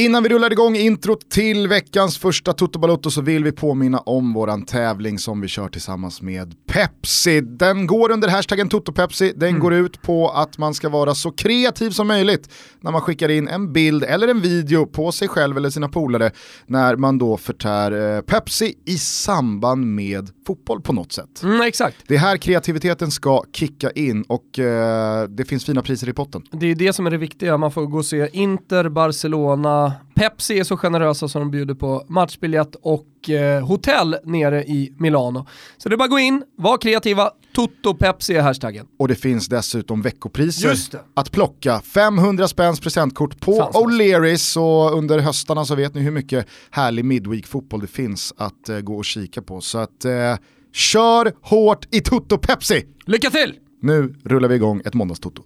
[0.00, 4.32] Innan vi rullar igång introt till veckans första Toto Balotto så vill vi påminna om
[4.32, 7.40] våran tävling som vi kör tillsammans med Pepsi.
[7.40, 9.60] Den går under hashtaggen TotoPepsi, den mm.
[9.60, 12.50] går ut på att man ska vara så kreativ som möjligt
[12.80, 16.30] när man skickar in en bild eller en video på sig själv eller sina polare
[16.66, 21.42] när man då förtär eh, Pepsi i samband med fotboll på något sätt.
[21.42, 21.96] Mm, exakt.
[22.06, 26.42] Det är här kreativiteten ska kicka in och eh, det finns fina priser i potten.
[26.50, 30.58] Det är det som är det viktiga, man får gå och se Inter, Barcelona, Pepsi
[30.58, 35.46] är så generösa som de bjuder på matchbiljett och eh, hotell nere i Milano.
[35.78, 38.86] Så det är bara att gå in, var kreativa, Toto Pepsi är hashtaggen.
[38.98, 40.76] Och det finns dessutom veckopriser
[41.14, 41.80] att plocka.
[41.80, 47.80] 500 spänns presentkort på O'Learys och under höstarna så vet ni hur mycket härlig midweek-fotboll
[47.80, 49.60] det finns att eh, gå och kika på.
[49.60, 50.36] Så att eh,
[50.72, 52.86] kör hårt i Toto Pepsi!
[53.06, 53.54] Lycka till!
[53.82, 55.42] Nu rullar vi igång ett måndagstoto.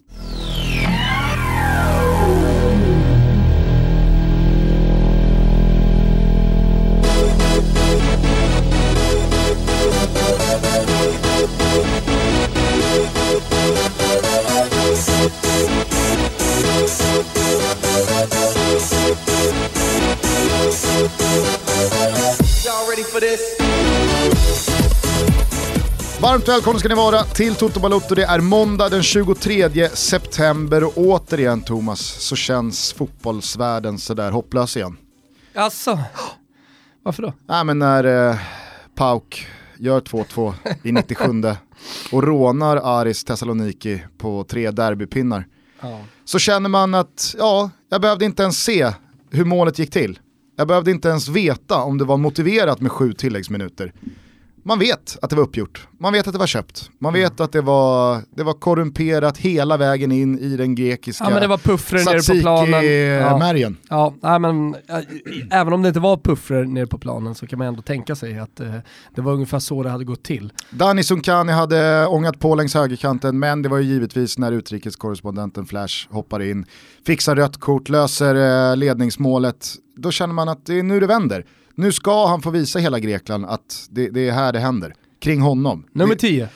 [26.20, 28.14] Varmt välkomna ska ni vara till Toto Balotto.
[28.14, 34.96] Det är måndag den 23 september och återigen Thomas så känns fotbollsvärlden sådär hopplös igen.
[35.54, 35.98] Alltså,
[37.02, 37.32] varför då?
[37.48, 38.36] Nej men när eh,
[38.94, 39.46] Pauk
[39.78, 41.24] gör 2-2 i 97
[42.12, 45.46] och rånar Aris Thessaloniki på tre derbypinnar.
[45.80, 46.00] Ja.
[46.24, 48.92] Så känner man att, ja, jag behövde inte ens se
[49.30, 50.18] hur målet gick till.
[50.56, 53.92] Jag behövde inte ens veta om det var motiverat med sju tilläggsminuter
[54.66, 57.22] man vet att det var uppgjort, man vet att det var köpt, man mm.
[57.22, 61.40] vet att det var, det var korrumperat hela vägen in i den grekiska ja, men
[61.40, 62.84] det var puffrer nere på planen.
[62.84, 63.38] Ja.
[63.38, 63.76] Märgen.
[63.88, 64.98] Ja, nej, men, äh,
[65.50, 68.38] även om det inte var puffrer nere på planen så kan man ändå tänka sig
[68.38, 68.74] att äh,
[69.14, 70.52] det var ungefär så det hade gått till.
[70.70, 76.08] Dani Sunkani hade ångat på längs högerkanten men det var ju givetvis när utrikeskorrespondenten Flash
[76.10, 76.66] hoppar in,
[77.06, 81.44] fixar rött kort, löser äh, ledningsmålet, då känner man att det är nu det vänder.
[81.74, 85.40] Nu ska han få visa hela Grekland att det, det är här det händer, kring
[85.40, 85.86] honom.
[85.92, 86.48] Nummer 10.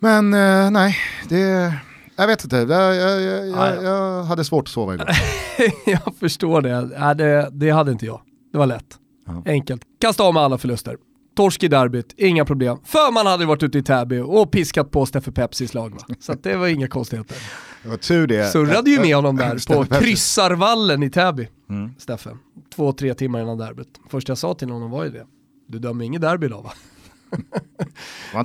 [0.00, 0.96] Men eh, nej,
[1.28, 1.74] det...
[2.16, 5.08] Jag vet inte, jag, jag, jag, jag hade svårt att sova igår.
[5.86, 6.90] jag förstår det.
[6.98, 7.48] Ja, det.
[7.52, 8.20] Det hade inte jag.
[8.52, 8.98] Det var lätt.
[9.26, 9.42] Ja.
[9.46, 9.82] Enkelt.
[10.00, 10.96] Kasta av med alla förluster.
[11.36, 12.78] Torsk i derbyt, inga problem.
[12.84, 15.94] För man hade varit ute i Täby och piskat på Steffe Pepsis lag.
[15.94, 16.14] Va?
[16.20, 17.36] Så det var inga konstigheter.
[17.82, 18.50] Det var tur det.
[18.50, 21.94] Surrade ju med honom där på kryssarvallen i Täby, mm.
[21.98, 22.30] Steffe.
[22.74, 23.88] Två, tre timmar innan derbyt.
[24.10, 25.26] Första jag sa till honom var ju det.
[25.68, 26.72] Du dömer inget derby idag va?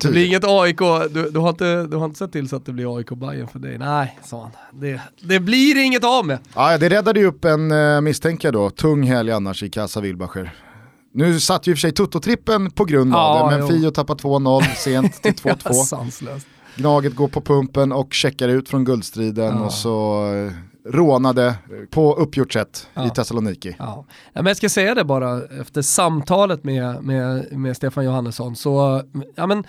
[0.02, 2.66] det blir inget AIK, du, du, har inte, du har inte sett till så att
[2.66, 3.78] det blir AIK Bayern för dig?
[3.78, 4.52] Nej, sa han.
[4.82, 6.40] Det, det blir inget av med.
[6.56, 8.70] Ja, det räddade ju upp en uh, misstänker då.
[8.70, 10.56] Tung helg annars i Casa Wilbacher.
[11.14, 13.82] Nu satt ju i och för sig Toto-trippen på grund av ja, det, men jo.
[13.82, 16.42] Fio tappar 2-0 sent till 2-2.
[16.78, 19.66] Gnaget går på pumpen och checkar ut från guldstriden ja.
[19.66, 20.52] och så eh,
[20.94, 21.56] rånade
[21.90, 23.08] på uppgjort sätt ja.
[23.08, 23.76] i Thessaloniki.
[23.80, 24.06] Ja.
[24.34, 29.04] Men jag ska säga det bara, efter samtalet med, med, med Stefan Johannesson så,
[29.36, 29.64] ja men,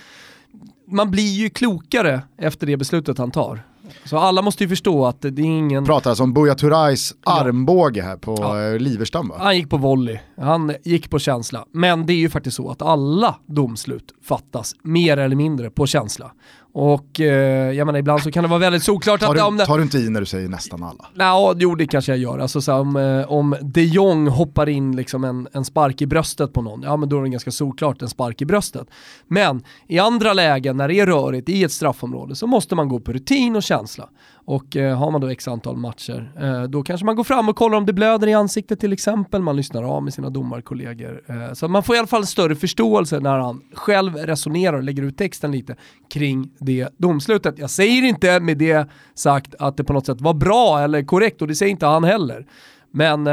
[0.86, 3.62] man blir ju klokare efter det beslutet han tar.
[4.04, 5.84] Så alla måste ju förstå att det är ingen...
[5.84, 8.62] Pratar alltså om Buya Turais armbåge här på ja.
[8.62, 9.34] Eh, Liverstam va?
[9.38, 11.64] Han gick på volley, han gick på känsla.
[11.72, 16.32] Men det är ju faktiskt så att alla domslut fattas mer eller mindre på känsla.
[16.81, 19.34] Och eh, jag menar ibland så kan det vara väldigt såklart att...
[19.34, 21.06] Du, om det, tar du inte i när du säger nästan alla?
[21.15, 22.39] Ja, jo det kanske jag gör.
[22.39, 26.53] Alltså, så om, eh, om de Jong hoppar in liksom en, en spark i bröstet
[26.53, 28.89] på någon, ja men då är det ganska såklart en spark i bröstet.
[29.27, 33.00] Men i andra lägen när det är rörigt i ett straffområde så måste man gå
[33.00, 34.09] på rutin och känsla.
[34.50, 37.56] Och eh, har man då x antal matcher, eh, då kanske man går fram och
[37.56, 41.22] kollar om det blöder i ansiktet till exempel, man lyssnar av med sina domarkollegor.
[41.26, 45.03] Eh, så man får i alla fall större förståelse när han själv resonerar och lägger
[45.03, 45.76] ut texten lite
[46.12, 47.59] kring det domslutet.
[47.59, 51.42] Jag säger inte med det sagt att det på något sätt var bra eller korrekt
[51.42, 52.47] och det säger inte han heller.
[52.91, 53.32] Men eh,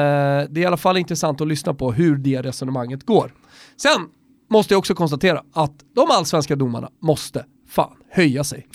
[0.50, 3.34] det är i alla fall intressant att lyssna på hur det resonemanget går.
[3.78, 4.08] Sen
[4.50, 8.68] måste jag också konstatera att de allsvenska domarna måste fan höja sig.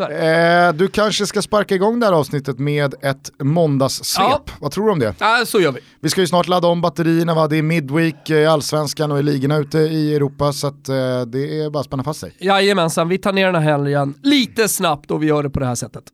[0.00, 4.26] Eh, du kanske ska sparka igång det här avsnittet med ett måndagssvep.
[4.28, 4.42] Ja.
[4.60, 5.14] Vad tror du om det?
[5.18, 5.80] Ja, så gör vi.
[6.00, 7.48] Vi ska ju snart ladda om batterierna, va?
[7.48, 11.62] det är midweek i allsvenskan och i ligorna ute i Europa så att, eh, det
[11.62, 12.36] är bara att spänna fast sig.
[12.38, 15.66] Jajamensan, vi tar ner den här helgen lite snabbt och vi gör det på det
[15.66, 16.04] här sättet.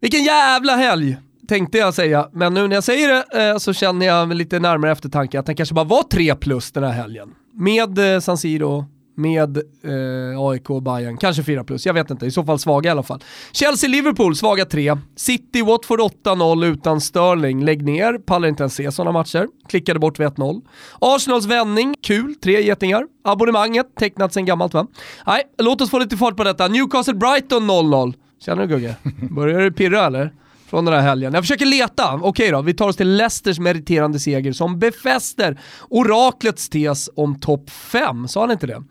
[0.00, 1.16] Vilken jävla helg!
[1.48, 4.92] tänkte jag säga, men nu när jag säger det eh, så känner jag lite närmare
[4.92, 7.28] eftertanke att den kanske bara var 3 plus den här helgen.
[7.52, 8.84] Med eh, San Siro
[9.16, 11.16] med eh, AIK och Bayern.
[11.16, 12.26] Kanske 4 plus, jag vet inte.
[12.26, 13.20] I så fall svaga i alla fall.
[13.52, 14.96] Chelsea-Liverpool, svaga 3.
[15.16, 17.64] City-Watford 8-0 utan Sterling.
[17.64, 19.48] Lägg ner, pallar inte ens se sådana matcher.
[19.68, 20.62] Klickade bort vid 1-0.
[21.00, 23.04] Arsenals vändning, kul, tre getingar.
[23.24, 24.86] Abonnemanget, tecknat sen gammalt va?
[25.26, 26.68] Nej, låt oss få lite fart på detta.
[26.68, 28.14] Newcastle-Brighton 0-0.
[28.40, 28.96] Känner du Gugge?
[29.30, 30.32] Börjar du pirra eller?
[30.68, 31.34] Från den här helgen.
[31.34, 32.14] Jag försöker leta.
[32.14, 37.40] Okej okay då, vi tar oss till Leicesters meriterande seger som befäster oraklets tes om
[37.40, 38.28] topp 5.
[38.28, 38.82] Sa han inte det?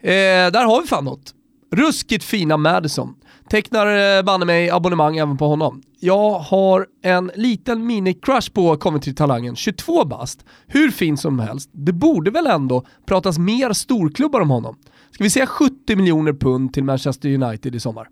[0.00, 1.34] Eh, där har vi fan något.
[1.72, 3.14] Ruskigt fina Madison.
[3.50, 5.82] Tecknar eh, banne mig abonnemang även på honom.
[6.00, 10.44] Jag har en liten mini-crush på Coventry-talangen, 22 bast.
[10.66, 11.70] Hur fin som helst.
[11.72, 14.76] Det borde väl ändå pratas mer storklubbar om honom.
[15.10, 18.08] Ska vi säga 70 miljoner pund till Manchester United i sommar?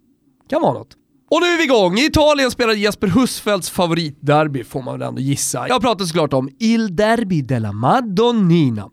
[0.49, 0.97] Kan vara något.
[1.33, 1.99] Och nu är vi igång!
[1.99, 5.69] I Italien spelar Jesper Husfeldts favoritderby får man väl ändå gissa.
[5.69, 8.91] Jag pratar såklart om Il Derby della Madonnina.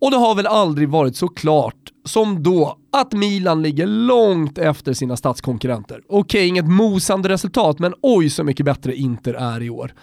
[0.00, 1.74] Och det har väl aldrig varit så klart
[2.04, 6.00] som då att Milan ligger långt efter sina statskonkurrenter.
[6.08, 9.94] Okej, inget mosande resultat, men oj så mycket bättre Inter är i år.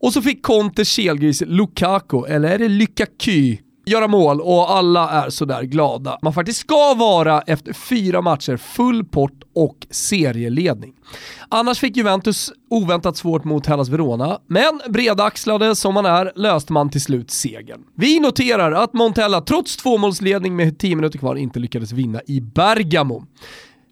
[0.00, 5.30] Och så fick Conte kelgris Lukaku, eller är det Lukaku, göra mål och alla är
[5.30, 6.18] sådär glada.
[6.22, 10.92] Man faktiskt ska vara efter fyra matcher full pott och serieledning.
[11.48, 16.90] Annars fick Juventus oväntat svårt mot Hellas Verona, men bredaxlade som man är löste man
[16.90, 17.80] till slut segern.
[17.96, 23.24] Vi noterar att Montella trots tvåmålsledning med 10 minuter kvar inte lyckades vinna i Bergamo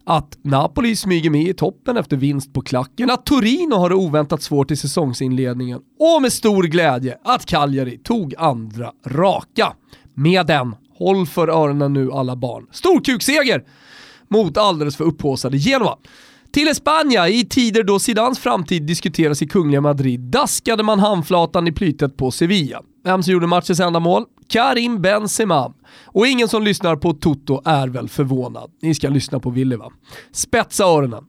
[0.03, 4.41] att Napoli smyger med i toppen efter vinst på klacken, att Torino har det oväntat
[4.41, 9.73] svårt i säsongsinledningen och med stor glädje att Cagliari tog andra raka.
[10.13, 13.63] Med den, håll för öronen nu alla barn, storkukseger
[14.27, 15.97] mot alldeles för upphåsade Genoa.
[16.51, 21.71] Till Espanja, i tider då Zidans framtid diskuteras i Kungliga Madrid, daskade man handflatan i
[21.71, 22.81] plytet på Sevilla.
[23.03, 24.25] Vem som gjorde matchens enda mål?
[24.47, 25.73] Karim Benzema.
[26.05, 28.71] Och ingen som lyssnar på Toto är väl förvånad.
[28.81, 29.91] Ni ska lyssna på Willy va?
[30.31, 31.23] Spetsa öronen.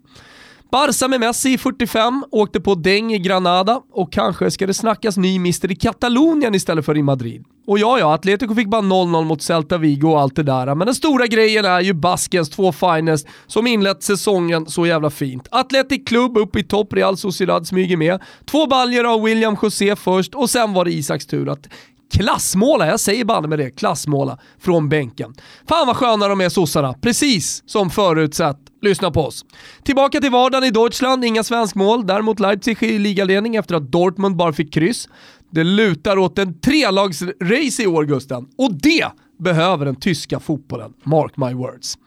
[0.73, 5.17] Barca med Messi i 45, åkte på däng i Granada och kanske ska det snackas
[5.17, 7.45] ny mister i Katalonien istället för i Madrid.
[7.67, 10.87] Och ja, ja, Atletico fick bara 0-0 mot Celta Vigo och allt det där, men
[10.87, 15.49] den stora grejen är ju Baskens två finest som inlett säsongen så jävla fint.
[15.51, 18.21] Atletic Club upp i topp, Real Sociedad smyger med.
[18.45, 21.69] Två baljer av William José först och sen var det Isaks tur att
[22.13, 25.35] klassmåla, jag säger banne med det, klassmåla från bänken.
[25.69, 28.59] Fan vad sköna de är sossarna, precis som förutsatt.
[28.83, 29.45] Lyssna på oss.
[29.85, 32.07] Tillbaka till vardagen i Deutschland, inga svenskmål.
[32.07, 35.09] Däremot Leipzig i ligaledning efter att Dortmund bara fick kryss.
[35.51, 39.07] Det lutar åt en trelagsrace i år Gusten, och det
[39.39, 40.93] behöver den tyska fotbollen.
[41.05, 41.99] Mark my words.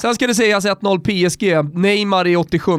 [0.00, 2.72] Sen ska det sägas 1-0 PSG, Neymar i 87.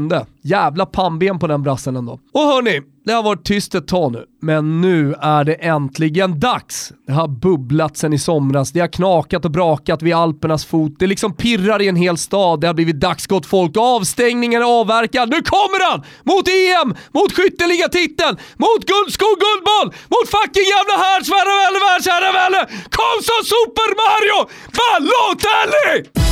[0.43, 2.19] Jävla pannben på den brassen ändå.
[2.33, 6.91] Och hörni, det har varit tyst ett tag nu, men nu är det äntligen dags.
[7.07, 11.07] Det har bubblat sen i somras, det har knakat och brakat vid Alpernas fot, det
[11.07, 15.29] liksom pirrar i en hel stad, det har blivit dags gott folk, avstängningen är avverkad,
[15.29, 15.99] nu kommer han!
[16.23, 22.61] Mot EM, mot skytteligatiteln, mot guldskog, guldboll, mot fucking jävla härdsvärre, världsherravälde!
[22.97, 24.39] Kom så Super Mario
[24.77, 26.30] Balotelli!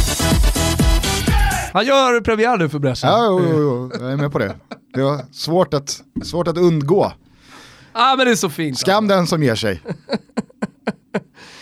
[1.74, 3.10] Han gör premiär nu för Brescia.
[3.10, 4.56] Ja, jo, jo, jo, jag är med på det.
[4.94, 7.13] Det var svårt att, svårt att undgå.
[7.92, 8.80] ah, men det är så fint.
[8.80, 9.81] Skam den som ger sig.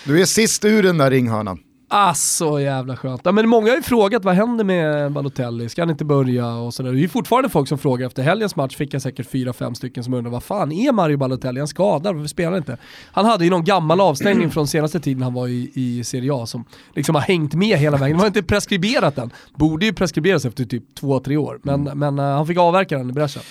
[0.05, 1.59] Du är sist ur den där ringhörnan.
[1.89, 3.21] Ah, så jävla skönt.
[3.23, 6.73] Ja, men många har ju frågat vad händer med Balotelli, ska han inte börja och
[6.73, 6.91] sådär.
[6.91, 9.75] Det är ju fortfarande folk som frågar efter helgens match, fick jag säkert fyra, fem
[9.75, 11.59] stycken som undrar vad fan är Mario Balotelli?
[11.59, 12.77] Han skadad, varför spelar han inte?
[13.11, 16.45] Han hade ju någon gammal avstängning från senaste tiden han var i, i Serie A
[16.45, 18.17] som liksom har hängt med hela vägen.
[18.17, 19.33] Det var inte preskriberat än.
[19.55, 21.99] Borde ju preskriberas efter typ två, tre år, men, mm.
[21.99, 23.41] men uh, han fick avverka den i bräschen.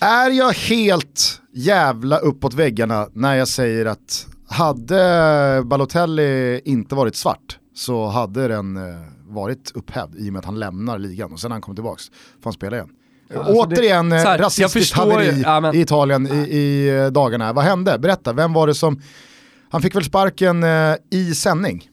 [0.00, 7.57] Är jag helt jävla uppåt väggarna när jag säger att hade Balotelli inte varit svart
[7.78, 8.82] så hade den eh,
[9.28, 12.02] varit upphävd i och med att han lämnar ligan och sen när han kommer tillbaka
[12.40, 12.88] får han spela igen.
[13.36, 17.52] Alltså Återigen det, här, rasistiskt haveri ja, i Italien i, i, eh, dagarna.
[17.52, 17.98] Vad hände?
[17.98, 19.00] Berätta, vem var det som...
[19.70, 21.88] Han fick väl sparken eh, i sändning?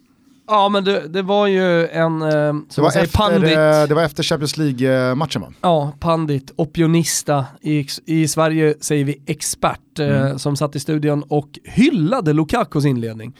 [0.48, 3.58] Ja men det, det var ju en, eh, det, var efter, pandit.
[3.58, 5.54] Eh, det var efter Champions League-matchen va?
[5.62, 7.46] Ja, pandit, opionista.
[7.62, 10.40] I, I Sverige säger vi expert, eh, mm.
[10.40, 13.34] som satt i studion och hyllade Lukakos inledning.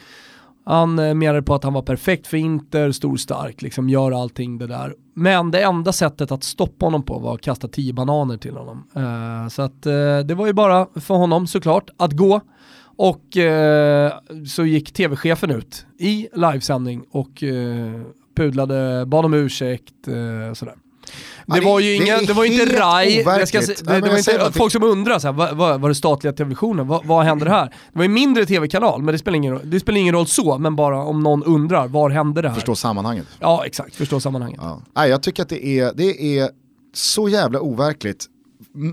[0.66, 4.58] Han eh, menade på att han var perfekt för Inter, stor stark, liksom gör allting
[4.58, 4.96] det där.
[5.16, 8.88] Men det enda sättet att stoppa honom på var att kasta tio bananer till honom.
[8.98, 12.42] Uh, så att uh, det var ju bara för honom såklart att gå.
[12.98, 14.12] Och uh,
[14.46, 17.44] så gick tv-chefen ut i livesändning och
[18.36, 19.94] pudlade, bad om ursäkt,
[20.54, 20.76] sådär.
[21.46, 24.72] Det var ju inga, det, det var inte Rai, ska, det, det var inte, folk
[24.72, 27.66] som undrar så här, vad, vad, var det statliga televisionen, vad, vad hände här?
[27.66, 30.76] Det var en mindre tv-kanal, men det spelar, ingen, det spelar ingen roll så, men
[30.76, 32.56] bara om någon undrar, var hände det här?
[32.56, 33.28] Förstå sammanhanget.
[33.40, 34.60] Ja exakt, förstå sammanhanget.
[34.64, 34.82] Ja.
[34.96, 36.50] Nej, jag tycker att det är, det är
[36.94, 38.26] så jävla overkligt,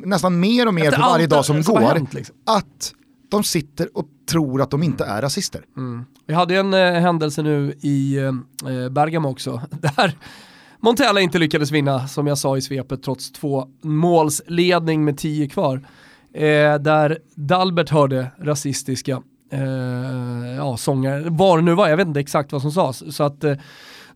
[0.04, 2.36] nästan mer och mer Efter för varje dag som, som går, hänt, liksom.
[2.46, 2.92] att
[3.30, 5.64] de sitter och tror att de inte är rasister.
[5.76, 6.04] Mm.
[6.26, 10.16] Vi hade en eh, händelse nu i eh, Bergamo också, där
[10.84, 15.80] Montella inte lyckades vinna, som jag sa i svepet, trots två målsledning med tio kvar.
[16.34, 19.22] Eh, där Dalbert hörde rasistiska
[19.52, 23.16] eh, ja, sånger, var det nu var, jag vet inte exakt vad som sades.
[23.16, 23.54] Så att eh,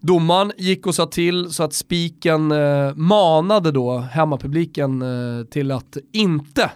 [0.00, 5.96] domaren gick och sa till så att spiken eh, manade då hemmapubliken eh, till att
[6.12, 6.70] inte,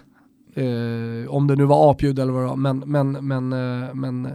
[0.55, 4.25] eh, om det nu var apljud eller vad det var, men, men, men, eh, men
[4.25, 4.31] eh,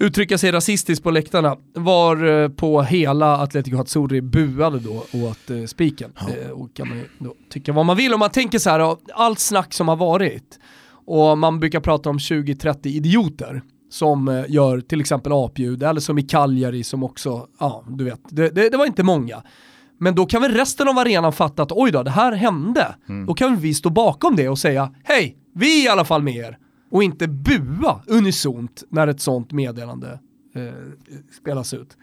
[0.00, 5.64] uttrycka sig rasistiskt på läktarna var eh, på hela Atletico Hatsuri buade då åt eh,
[5.66, 6.12] spiken.
[6.20, 6.28] Ja.
[6.28, 9.38] Eh, och kan man då tycka vad man vill om man tänker så här, allt
[9.38, 10.58] snack som har varit
[11.06, 16.22] och man brukar prata om 20-30 idioter som gör till exempel apljud eller som i
[16.22, 19.42] Cagliari som också, ja du vet, det, det, det, var inte många.
[20.00, 22.94] Men då kan väl resten av arenan fatta att oj då, det här hände.
[23.08, 23.26] Mm.
[23.26, 26.36] Då kan vi stå bakom det och säga hej, vi är i alla fall med
[26.36, 26.58] er
[26.90, 30.18] och inte bua unisont när ett sånt meddelande
[30.54, 30.62] eh,
[31.40, 31.96] spelas ut.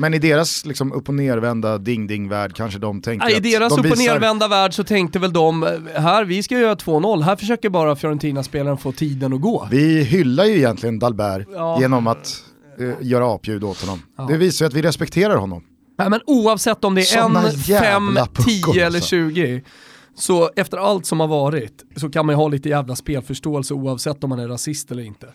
[0.00, 3.86] Men i deras liksom, upp och nervända ding-ding-värld kanske de tänkte ja, I deras de
[3.86, 7.36] upp och nervända värld så tänkte väl de, eh, här vi ska göra 2-0, här
[7.36, 9.68] försöker bara Fiorentina-spelaren få tiden att gå.
[9.70, 11.80] Vi hyllar ju egentligen Dalbert ja.
[11.80, 12.44] genom att
[12.80, 14.02] uh, göra apljud åt honom.
[14.16, 14.24] Ja.
[14.24, 15.62] Det visar ju att vi respekterar honom.
[15.98, 19.08] Nej, men oavsett om det är Såna en, fem, tio eller alltså.
[19.08, 19.62] tjugo
[20.18, 24.24] så efter allt som har varit så kan man ju ha lite jävla spelförståelse oavsett
[24.24, 25.26] om man är rasist eller inte.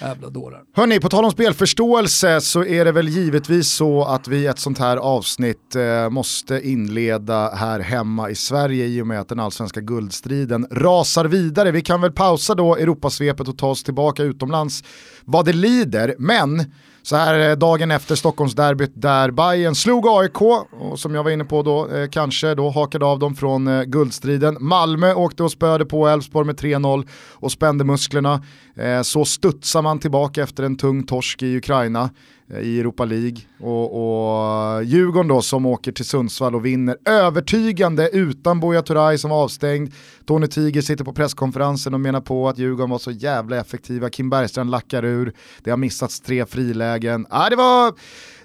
[0.00, 0.62] Jävla dårar.
[0.74, 4.58] Hörni, på tal om spelförståelse så är det väl givetvis så att vi i ett
[4.58, 9.40] sånt här avsnitt eh, måste inleda här hemma i Sverige i och med att den
[9.40, 11.70] allsvenska guldstriden rasar vidare.
[11.70, 14.84] Vi kan väl pausa då Europasvepet och ta oss tillbaka utomlands
[15.24, 16.64] vad det lider, men
[17.02, 21.44] så här eh, dagen efter Stockholmsderbyt där Bayern slog AIK och som jag var inne
[21.44, 24.56] på då eh, kanske då hakade av dem från eh, guldstriden.
[24.60, 28.42] Malmö åkte och spöade på Elfsborg med 3-0 och spände musklerna.
[28.76, 32.10] Eh, så studsar man tillbaka efter en tung torsk i Ukraina
[32.52, 33.38] eh, i Europa League.
[33.60, 39.30] Och, och Djurgården då som åker till Sundsvall och vinner övertygande utan Buya Turay som
[39.30, 39.92] var avstängd.
[40.26, 44.10] Tony Tiger sitter på presskonferensen och menar på att Djurgården var så jävla effektiva.
[44.10, 45.32] Kim Bergstrand lackar ur.
[45.62, 47.26] Det har missats tre frilägen.
[47.30, 47.94] Ah, det var,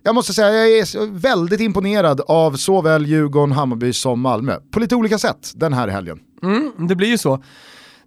[0.04, 4.56] jag måste säga, jag är väldigt imponerad av såväl Djurgården, Hammarby som Malmö.
[4.72, 6.20] På lite olika sätt den här helgen.
[6.44, 7.44] Mm, det blir ju så.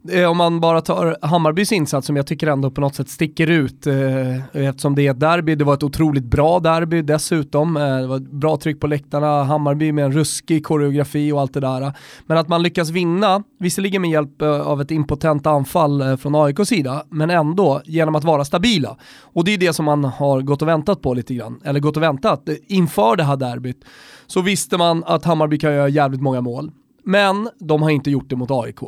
[0.09, 3.47] Eh, om man bara tar Hammarbys insats som jag tycker ändå på något sätt sticker
[3.47, 7.97] ut eh, eftersom det är ett derby, det var ett otroligt bra derby dessutom, eh,
[7.97, 11.61] det var ett bra tryck på läktarna, Hammarby med en ruskig koreografi och allt det
[11.61, 11.93] där.
[12.27, 16.35] Men att man lyckas vinna, visserligen med hjälp eh, av ett impotent anfall eh, från
[16.35, 18.97] AIKs sida, men ändå genom att vara stabila.
[19.23, 21.97] Och det är det som man har gått och väntat på lite grann, eller gått
[21.97, 23.85] och väntat inför det här derbyt.
[24.27, 26.71] Så visste man att Hammarby kan göra jävligt många mål.
[27.03, 28.79] Men de har inte gjort det mot AIK.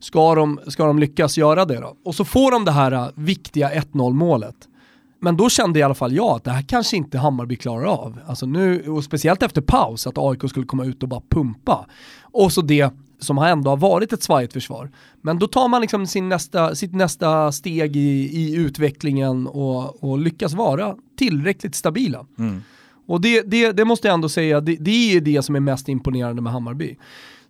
[0.00, 1.96] Ska de, ska de lyckas göra det då?
[2.04, 4.56] Och så får de det här äh, viktiga 1-0 målet.
[5.20, 8.20] Men då kände i alla fall jag att det här kanske inte Hammarby klarar av.
[8.26, 11.86] Alltså nu, och speciellt efter paus, att AIK skulle komma ut och bara pumpa.
[12.20, 14.90] Och så det som ändå har varit ett svajigt försvar.
[15.20, 20.18] Men då tar man liksom sin nästa, sitt nästa steg i, i utvecklingen och, och
[20.18, 22.26] lyckas vara tillräckligt stabila.
[22.38, 22.62] Mm.
[23.06, 25.88] Och det, det, det, måste jag ändå säga, det, det är det som är mest
[25.88, 26.96] imponerande med Hammarby.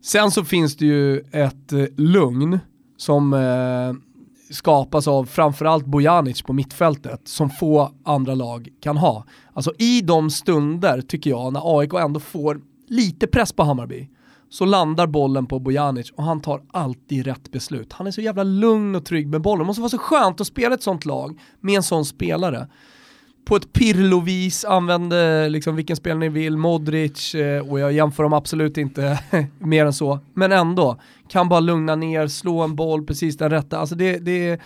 [0.05, 2.59] Sen så finns det ju ett eh, lugn
[2.97, 3.93] som eh,
[4.55, 9.25] skapas av framförallt Bojanic på mittfältet som få andra lag kan ha.
[9.53, 14.09] Alltså i de stunder, tycker jag, när AIK ändå får lite press på Hammarby,
[14.51, 17.93] så landar bollen på Bojanic och han tar alltid rätt beslut.
[17.93, 19.59] Han är så jävla lugn och trygg med bollen.
[19.59, 22.69] Det måste vara så skönt att spela ett sånt lag med en sån spelare
[23.45, 28.33] på ett Pirlo-vis, använde liksom vilken spelare ni vill, Modric, eh, och jag jämför dem
[28.33, 29.19] absolut inte
[29.59, 33.79] mer än så, men ändå, kan bara lugna ner, slå en boll precis den rätta,
[33.79, 34.61] alltså det, det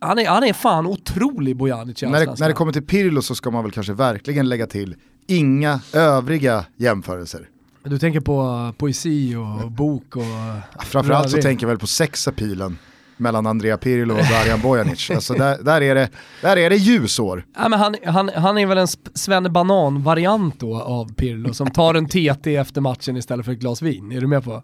[0.00, 3.34] han är, han är fan otrolig Bojanic när det, när det kommer till Pirlo så
[3.34, 4.96] ska man väl kanske verkligen lägga till
[5.26, 7.48] inga övriga jämförelser.
[7.84, 10.22] Du tänker på poesi och bok och...
[10.84, 12.78] Framförallt så tänker jag väl på sexapilen
[13.22, 15.10] mellan Andrea Pirlo och Darijan Bojanic.
[15.14, 16.08] Alltså där, där, är det,
[16.40, 17.44] där är det ljusår.
[17.56, 21.94] Ja, men han, han, han är väl en Svenne Banan-variant då av Pirlo som tar
[21.94, 24.12] en TT efter matchen istället för ett glas vin.
[24.12, 24.62] Är du med på?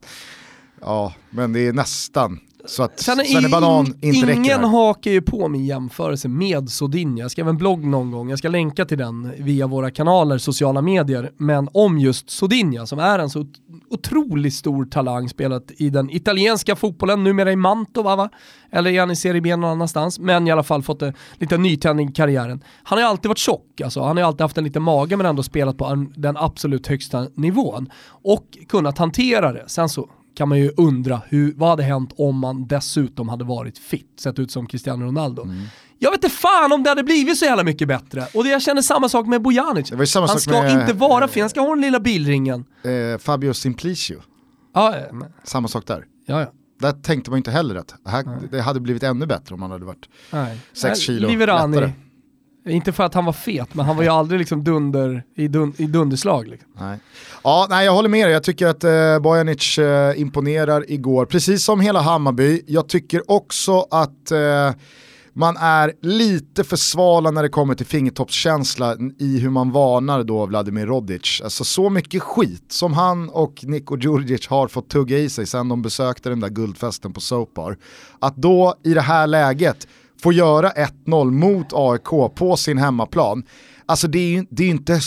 [0.80, 3.08] Ja, men det är nästan Så att
[3.50, 7.24] Banan inte ingen räcker Ingen hakar ju på min jämförelse med Sodinja.
[7.24, 10.82] Jag skrev en blogg någon gång, jag ska länka till den via våra kanaler, sociala
[10.82, 13.46] medier, men om just Sodinja som är en så
[13.90, 18.28] otroligt stor talang, spelat i den italienska fotbollen, numera i Mantova va?
[18.70, 21.58] Eller är han i Serie B någon annanstans, men i alla fall fått en lite
[21.58, 22.64] nytändning i karriären.
[22.82, 24.00] Han har ju alltid varit tjock, alltså.
[24.00, 27.26] han har ju alltid haft en liten mage men ändå spelat på den absolut högsta
[27.34, 27.90] nivån.
[28.08, 29.64] Och kunnat hantera det.
[29.66, 30.08] Sen så
[30.38, 34.38] kan man ju undra hur, vad hade hänt om man dessutom hade varit fit, sett
[34.38, 35.42] ut som Cristiano Ronaldo.
[35.42, 35.62] Mm.
[35.98, 38.26] Jag vet inte fan om det hade blivit så jävla mycket bättre.
[38.34, 39.92] Och det jag känner samma sak med Bojanic.
[40.14, 42.64] Han ska med, inte vara eh, fin, han ska ha den lilla bilringen.
[42.82, 44.22] Eh, Fabio Simplicio.
[44.74, 45.28] Ja, men...
[45.44, 46.04] Samma sak där.
[46.26, 46.52] Ja, ja.
[46.80, 47.94] Där tänkte man inte heller att
[48.50, 50.08] det hade blivit ännu bättre om han hade varit
[50.72, 51.76] 6 kilo Liverani.
[51.76, 51.92] lättare.
[52.68, 55.72] Inte för att han var fet, men han var ju aldrig liksom dunder, i, dun,
[55.76, 56.48] i dunderslag.
[56.48, 56.70] Liksom.
[56.80, 56.98] Nej.
[57.44, 58.32] Ja, nej, jag håller med dig.
[58.32, 62.62] Jag tycker att eh, Bojanic eh, imponerar igår, precis som hela Hammarby.
[62.66, 64.72] Jag tycker också att eh,
[65.38, 70.46] man är lite för svala när det kommer till fingertoppskänsla i hur man varnar då
[70.46, 71.40] Vladimir Rodic.
[71.44, 75.68] Alltså så mycket skit som han och Niko Djurdjic har fått tugga i sig sen
[75.68, 77.76] de besökte den där guldfesten på Sopar.
[78.18, 79.88] Att då i det här läget
[80.22, 83.42] får göra 1-0 mot AIK på sin hemmaplan,
[83.86, 85.00] alltså det är ju det är inte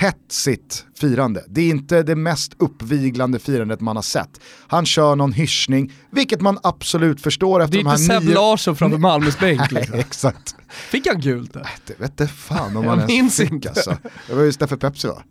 [0.00, 1.44] superhetsigt firande.
[1.48, 4.40] Det är inte det mest uppviglande firandet man har sett.
[4.68, 8.08] Han kör någon hyschning, vilket man absolut förstår efter de här nio...
[8.08, 9.70] Det är inte Seb Larsson framför Malmös bänk.
[9.70, 9.92] Liksom.
[9.92, 10.56] Nej, exakt.
[10.68, 11.68] Fick han gult där?
[11.86, 13.68] Det vet inte fan om han ens fick inte.
[13.68, 13.96] alltså.
[14.28, 15.22] Det var ju Steffe Pepsi va?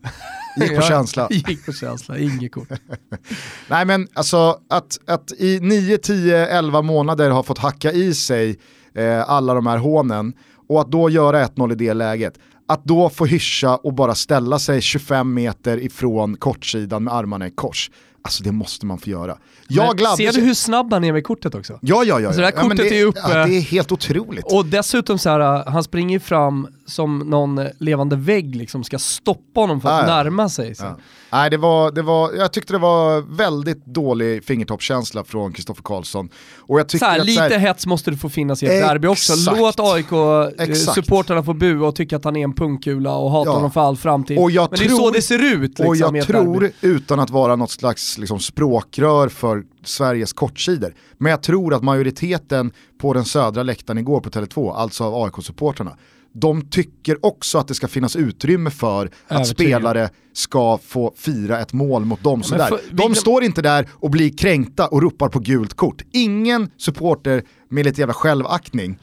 [0.58, 1.28] Gick på känsla.
[1.32, 2.70] Gick på känsla, inget kort.
[3.68, 8.60] Nej men alltså att, att i 9, 10, 11 månader ha fått hacka i sig
[8.96, 10.34] eh, alla de här hånen
[10.70, 12.34] och att då göra 1-0 i det läget.
[12.70, 17.52] Att då få hyscha och bara ställa sig 25 meter ifrån kortsidan med armarna i
[17.52, 17.92] kors.
[18.22, 19.38] Alltså det måste man få göra.
[19.68, 21.80] Jag ser du hur snabb han är med kortet också?
[21.82, 22.28] Ja, ja, ja.
[22.28, 23.20] Alltså det här kortet ja, det, är uppe.
[23.20, 24.46] Ja, det är helt otroligt.
[24.46, 29.82] Och dessutom så här, han springer fram som någon levande vägg liksom ska stoppa honom
[29.82, 30.76] för att ja, närma sig.
[30.76, 30.96] Så.
[31.32, 36.30] Nej, det var, det var, jag tyckte det var väldigt dålig fingertoppskänsla från Kristoffer Karlsson.
[36.58, 39.08] Och jag så här, att, lite här, hets måste det få finnas i ett derby
[39.08, 39.34] också.
[39.56, 43.54] Låt AIK-supportrarna få bua och tycka att han är en pungkula och hata ja.
[43.54, 44.40] honom för all framtid.
[44.40, 45.62] Men tror, det är så det ser ut.
[45.62, 51.30] Liksom, och jag tror, utan att vara något slags liksom, språkrör för Sveriges kortsidor, men
[51.30, 55.92] jag tror att majoriteten på den södra läktaren igår på Tele2, alltså av AIK-supportrarna,
[56.34, 61.74] de tycker också att det ska finnas utrymme för att spelare ska få fira ett
[61.74, 62.44] mål mot dem.
[62.52, 66.02] Ja, för, de står inte där och blir kränkta och ropar på gult kort.
[66.12, 68.98] Ingen supporter med lite jävla självaktning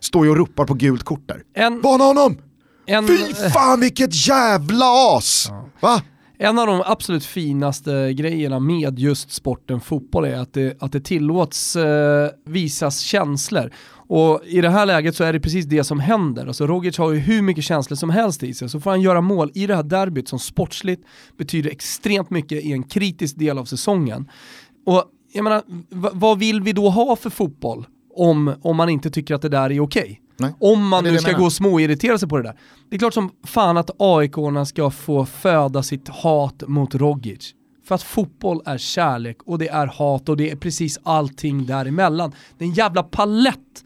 [0.00, 1.42] står ju och ropar på gult kort där.
[1.54, 2.38] En, Varna honom!
[2.86, 5.46] En, Fy fan vilket jävla as!
[5.48, 5.68] Ja.
[5.80, 6.02] Va?
[6.38, 11.00] En av de absolut finaste grejerna med just sporten fotboll är att det, att det
[11.00, 13.70] tillåts eh, visas känslor.
[14.08, 16.46] Och i det här läget så är det precis det som händer.
[16.46, 19.20] Alltså Rogic har ju hur mycket känslor som helst i sig, så får han göra
[19.20, 21.04] mål i det här derbyt som sportsligt
[21.38, 24.30] betyder extremt mycket i en kritisk del av säsongen.
[24.86, 25.62] Och jag menar,
[26.12, 29.72] vad vill vi då ha för fotboll om, om man inte tycker att det där
[29.72, 30.02] är okej?
[30.02, 30.16] Okay?
[30.38, 30.54] Nej.
[30.60, 32.56] Om man nu ska gå och småirritera sig på det där.
[32.90, 34.34] Det är klart som fan att aik
[34.66, 37.54] ska få föda sitt hat mot Rogic.
[37.86, 42.32] För att fotboll är kärlek och det är hat och det är precis allting däremellan.
[42.58, 43.84] Det är en jävla palett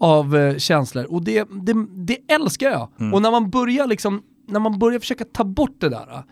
[0.00, 2.88] av eh, känslor och det, det, det älskar jag.
[3.00, 3.14] Mm.
[3.14, 6.22] Och när man börjar liksom, när man börjar försöka ta bort det där,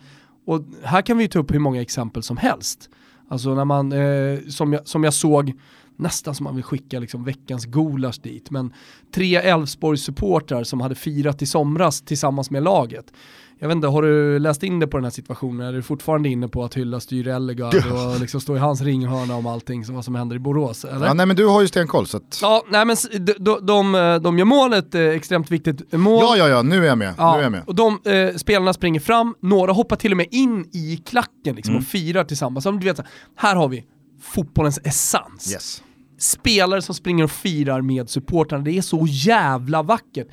[0.45, 2.89] och här kan vi ju ta upp hur många exempel som helst.
[3.29, 5.53] Alltså när man, eh, som, jag, som jag såg
[5.95, 8.51] nästan som man vill skicka liksom veckans gulasch dit.
[8.51, 8.73] Men
[9.13, 13.13] tre Elfsborgs supportrar som hade firat i somras tillsammans med laget.
[13.59, 15.67] Jag vet inte, har du läst in det på den här situationen?
[15.67, 19.35] Är du fortfarande inne på att hylla Styr Ellegard och liksom stå i hans ringhörna
[19.35, 20.85] om allting som, vad som händer i Borås?
[20.85, 21.05] Eller?
[21.05, 22.39] Ja, nej men du har ju stenkoll så att...
[22.41, 26.23] Ja, nej men de, de, de, de gör målet, eh, extremt viktigt mål.
[26.23, 27.13] Ja, ja, ja, nu är jag med.
[27.17, 27.63] Ja, nu är jag med.
[27.67, 31.73] Och de eh, spelarna springer fram, några hoppar till och med in i klacken liksom,
[31.73, 31.81] mm.
[31.83, 32.63] och firar tillsammans.
[32.63, 32.99] Så, du vet,
[33.35, 33.83] här har vi
[34.21, 35.51] fotbollens essens.
[35.51, 35.83] Yes
[36.17, 38.63] spelare som springer och firar med supportrarna.
[38.63, 40.27] Det är så jävla vackert.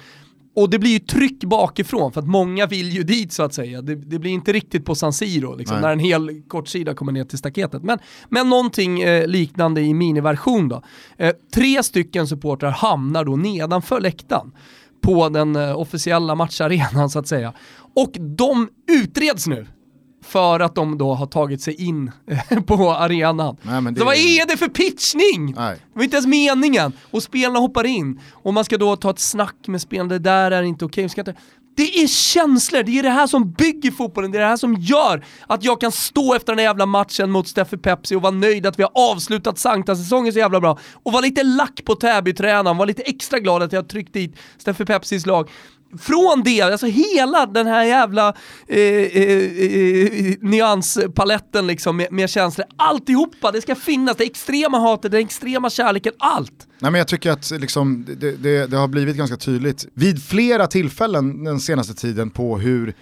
[0.56, 3.82] Och det blir ju tryck bakifrån för att många vill ju dit så att säga.
[3.82, 7.24] Det, det blir inte riktigt på San Siro liksom, när en hel kortsida kommer ner
[7.24, 7.82] till staketet.
[7.82, 10.82] Men, men någonting eh, liknande i miniversion då.
[11.16, 14.52] Eh, tre stycken supportrar hamnar då nedanför läktaren
[15.00, 17.52] på den eh, officiella matcharenan så att säga.
[17.94, 19.66] Och de utreds nu
[20.24, 22.10] för att de då har tagit sig in
[22.66, 23.56] på arenan.
[23.62, 25.54] Nej, så vad är det för pitchning?
[25.56, 25.76] Nej.
[25.92, 26.92] Det var inte ens meningen.
[27.10, 30.50] Och spelarna hoppar in och man ska då ta ett snack med spelarna, det där
[30.50, 31.06] är inte okej.
[31.06, 31.34] Okay.
[31.76, 34.74] Det är känslor, det är det här som bygger fotbollen, det är det här som
[34.74, 38.32] gör att jag kan stå efter den här jävla matchen mot Steffe Pepsi och vara
[38.32, 42.76] nöjd att vi har avslutat Sankta-säsongen så jävla bra och vara lite lack på Täby-tränaren,
[42.76, 45.50] vara lite extra glad att jag har tryckt dit Steffe Pepsis lag
[45.98, 48.34] från det, alltså hela den här jävla
[48.68, 55.12] eh, eh, eh, nyanspaletten liksom med, med känslor, alltihopa, det ska finnas, det extrema hatet,
[55.12, 56.66] den extrema kärleken, allt.
[56.78, 60.66] Nej, men jag tycker att liksom, det, det, det har blivit ganska tydligt vid flera
[60.66, 62.94] tillfällen den senaste tiden på hur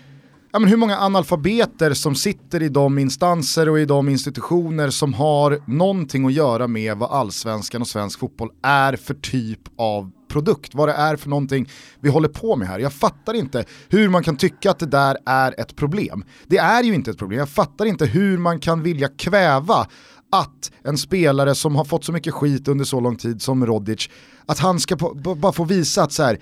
[0.52, 5.14] ja, men hur många analfabeter som sitter i de instanser och i de institutioner som
[5.14, 10.74] har någonting att göra med vad allsvenskan och svensk fotboll är för typ av produkt,
[10.74, 11.68] vad det är för någonting
[12.00, 12.78] vi håller på med här.
[12.78, 16.24] Jag fattar inte hur man kan tycka att det där är ett problem.
[16.46, 19.86] Det är ju inte ett problem, jag fattar inte hur man kan vilja kväva
[20.32, 24.08] att en spelare som har fått så mycket skit under så lång tid som Rodic,
[24.46, 24.96] att han ska
[25.36, 26.38] bara få visa att så här,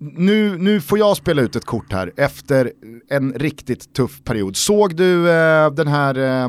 [0.00, 2.72] nu, nu får jag spela ut ett kort här efter
[3.10, 4.56] en riktigt tuff period.
[4.56, 6.48] Såg du eh, den här eh,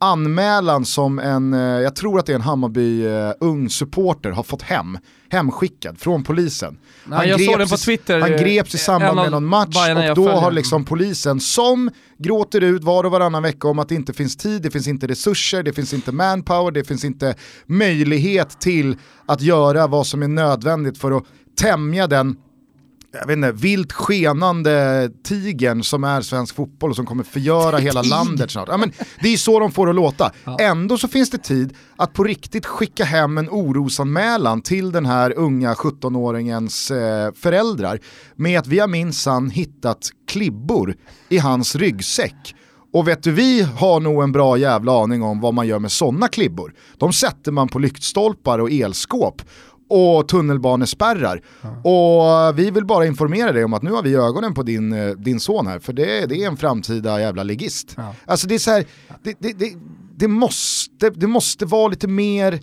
[0.00, 4.42] anmälan som en, eh, jag tror att det är en Hammarby eh, ung supporter har
[4.42, 6.78] fått hem, hemskickad från polisen.
[7.04, 10.84] Nej, han, greps, Twitter, han greps i samband med någon match och då har liksom
[10.84, 14.70] polisen som gråter ut var och varannan vecka om att det inte finns tid, det
[14.70, 17.34] finns inte resurser, det finns inte manpower, det finns inte
[17.66, 21.24] möjlighet till att göra vad som är nödvändigt för att
[21.60, 22.36] tämja den
[23.20, 28.02] jag vet inte, vilt skenande tigern som är svensk fotboll och som kommer förgöra hela
[28.02, 28.68] landet snart.
[28.68, 30.32] Ja, men det är så de får det att låta.
[30.44, 30.56] Ja.
[30.60, 35.38] Ändå så finns det tid att på riktigt skicka hem en orosanmälan till den här
[35.38, 38.00] unga 17-åringens eh, föräldrar
[38.36, 40.94] med att vi har minsann hittat klibbor
[41.28, 42.54] i hans ryggsäck.
[42.92, 45.92] Och vet du, vi har nog en bra jävla aning om vad man gör med
[45.92, 46.74] sådana klibbor.
[46.98, 49.42] De sätter man på lyktstolpar och elskåp
[49.88, 51.42] och tunnelbanespärrar.
[51.62, 51.90] Ja.
[51.90, 55.10] Och vi vill bara informera dig om att nu har vi ögonen på din, eh,
[55.10, 57.94] din son här, för det, det är en framtida jävla ligist.
[57.96, 58.14] Ja.
[58.24, 58.84] Alltså det är så här,
[59.22, 59.74] det, det, det,
[60.16, 62.60] det, måste, det måste vara lite mer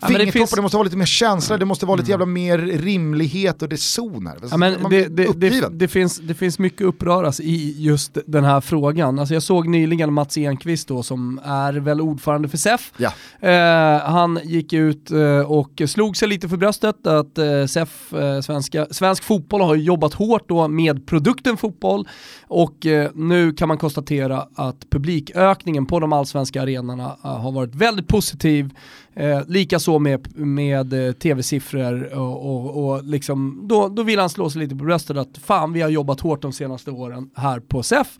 [0.00, 0.50] Ja, Fingertoppar, finns...
[0.50, 2.20] det måste vara lite mer känsla, det måste vara lite mm.
[2.20, 4.36] jävla mer rimlighet och resoner.
[4.50, 8.60] Ja, men det, det, det, det, finns, det finns mycket uppröras i just den här
[8.60, 9.18] frågan.
[9.18, 12.92] Alltså jag såg nyligen Mats Enqvist då, som är väl ordförande för SEF.
[12.96, 13.12] Ja.
[13.48, 18.40] Eh, han gick ut eh, och slog sig lite för bröstet att eh, SEF, eh,
[18.40, 22.08] svenska, svensk fotboll, har jobbat hårt då med produkten fotboll
[22.46, 28.70] och nu kan man konstatera att publikökningen på de allsvenska arenorna har varit väldigt positiv.
[29.18, 34.50] Eh, Likaså med, med eh, tv-siffror och, och, och liksom, då, då vill han slå
[34.50, 37.82] sig lite på bröstet att fan vi har jobbat hårt de senaste åren här på
[37.82, 38.18] SEF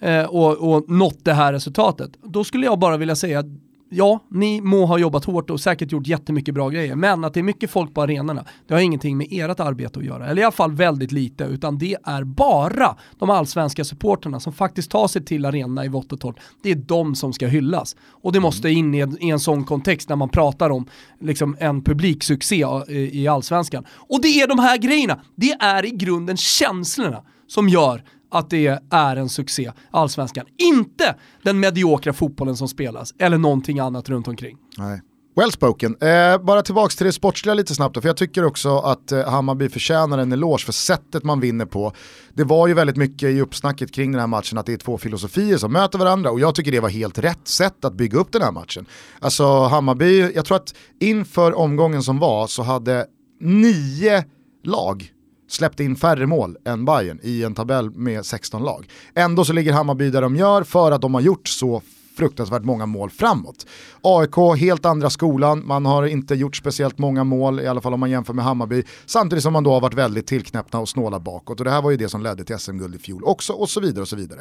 [0.00, 2.10] eh, och, och nått det här resultatet.
[2.22, 3.44] Då skulle jag bara vilja säga
[3.88, 7.40] ja, ni må ha jobbat hårt och säkert gjort jättemycket bra grejer, men att det
[7.40, 10.26] är mycket folk på arenorna, det har ingenting med ert arbete att göra.
[10.26, 14.90] Eller i alla fall väldigt lite, utan det är bara de allsvenska supporterna som faktiskt
[14.90, 16.36] tar sig till arenorna i vått och torrt.
[16.62, 17.96] Det är de som ska hyllas.
[18.10, 20.86] Och det måste in i en, i en sån kontext när man pratar om
[21.20, 23.84] liksom, en publiksuccé i, i allsvenskan.
[23.90, 28.78] Och det är de här grejerna, det är i grunden känslorna som gör att det
[28.90, 30.46] är en succé, allsvenskan.
[30.58, 34.56] Inte den mediokra fotbollen som spelas, eller någonting annat runt omkring.
[34.78, 35.00] Nej.
[35.36, 35.96] Well spoken.
[36.00, 39.30] Eh, bara tillbaka till det sportsliga lite snabbt då, för jag tycker också att eh,
[39.30, 41.92] Hammarby förtjänar en eloge för sättet man vinner på.
[42.34, 44.98] Det var ju väldigt mycket i uppsnacket kring den här matchen att det är två
[44.98, 48.32] filosofier som möter varandra och jag tycker det var helt rätt sätt att bygga upp
[48.32, 48.86] den här matchen.
[49.18, 53.06] Alltså Hammarby, jag tror att inför omgången som var så hade
[53.40, 54.24] nio
[54.64, 55.12] lag
[55.48, 58.88] släppte in färre mål än Bayern i en tabell med 16 lag.
[59.14, 61.82] Ändå så ligger Hammarby där de gör för att de har gjort så
[62.16, 63.66] fruktansvärt många mål framåt.
[64.02, 68.00] AIK, helt andra skolan, man har inte gjort speciellt många mål, i alla fall om
[68.00, 71.58] man jämför med Hammarby, samtidigt som man då har varit väldigt tillknäppna och snåla bakåt.
[71.58, 73.80] Och det här var ju det som ledde till SM-guld i fjol också, och så
[73.80, 74.40] vidare och så vidare.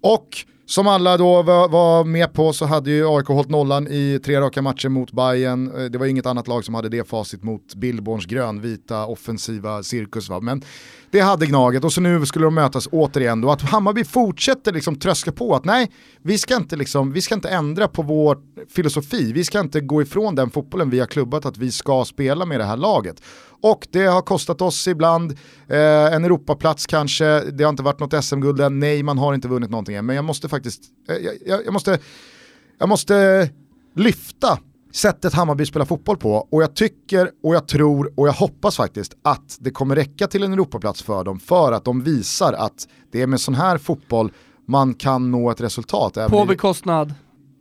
[0.00, 4.20] Och som alla då var, var, med på så hade ju AIK hållit nollan i
[4.24, 5.76] tre raka matcher mot Bayern.
[5.76, 10.28] Eh, det var inget annat lag som hade det facit mot Billborns grönvita offensiva cirkus.
[10.28, 10.40] Va?
[10.40, 10.62] Men
[11.10, 13.50] det hade Gnaget och så nu skulle de mötas återigen då.
[13.50, 15.90] Att Hammarby fortsätter liksom tröska på att nej,
[16.22, 19.32] vi ska, inte liksom, vi ska inte ändra på vår filosofi.
[19.32, 22.60] Vi ska inte gå ifrån den fotbollen vi har klubbat att vi ska spela med
[22.60, 23.22] det här laget.
[23.60, 25.32] Och det har kostat oss ibland
[25.68, 29.48] eh, en Europaplats kanske, det har inte varit något SM-guld än, nej man har inte
[29.48, 31.16] vunnit någonting än, men jag måste faktiskt, eh,
[31.46, 31.98] jag, jag, måste,
[32.78, 33.48] jag måste
[33.96, 34.58] lyfta
[34.92, 39.16] sättet Hammarby spelar fotboll på och jag tycker och jag tror och jag hoppas faktiskt
[39.22, 43.22] att det kommer räcka till en Europaplats för dem för att de visar att det
[43.22, 44.32] är med sån här fotboll
[44.66, 46.14] man kan nå ett resultat.
[46.30, 47.14] På bekostnad?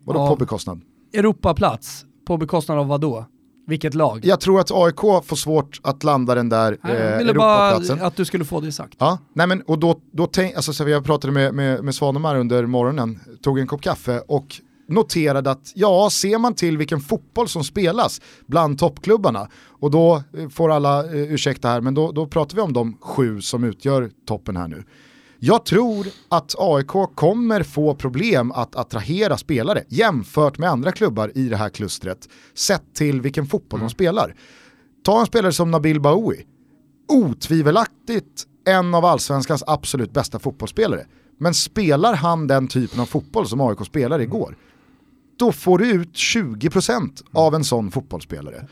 [0.05, 0.81] Vadå på bekostnad?
[1.13, 3.25] Europaplats, på bekostnad av vad då?
[3.67, 4.19] Vilket lag?
[4.23, 7.97] Jag tror att AIK får svårt att landa den där Nej, jag eh, ville Europaplatsen.
[7.97, 8.95] bara att du skulle få det sagt.
[8.99, 12.35] Ja, nej men och då, då tänk, alltså så jag pratade med, med, med Svanemar
[12.35, 17.47] under morgonen, tog en kopp kaffe och noterade att ja, ser man till vilken fotboll
[17.47, 19.47] som spelas bland toppklubbarna
[19.79, 22.97] och då eh, får alla eh, ursäkta här, men då, då pratar vi om de
[23.01, 24.83] sju som utgör toppen här nu.
[25.39, 31.49] Jag tror att AIK kommer få problem att attrahera spelare jämfört med andra klubbar i
[31.49, 33.87] det här klustret, sett till vilken fotboll mm.
[33.87, 34.35] de spelar.
[35.05, 36.45] Ta en spelare som Nabil Bahoui,
[37.07, 41.05] otvivelaktigt en av allsvenskans absolut bästa fotbollsspelare.
[41.39, 44.57] Men spelar han den typen av fotboll som AIK spelade igår,
[45.39, 48.67] då får du ut 20% av en sån fotbollsspelare.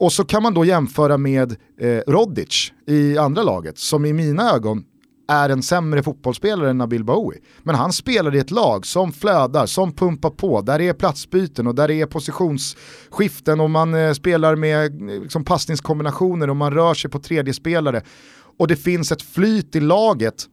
[0.00, 4.50] Och så kan man då jämföra med eh, Rodic i andra laget, som i mina
[4.50, 4.84] ögon
[5.28, 7.36] är en sämre fotbollsspelare än Nabil Bahoui.
[7.62, 11.66] Men han spelar i ett lag som flödar, som pumpar på, där det är platsbyten
[11.66, 16.74] och där det är positionsskiften och man eh, spelar med eh, liksom, passningskombinationer och man
[16.74, 18.02] rör sig på tredje spelare.
[18.58, 20.46] Och det finns ett flyt i laget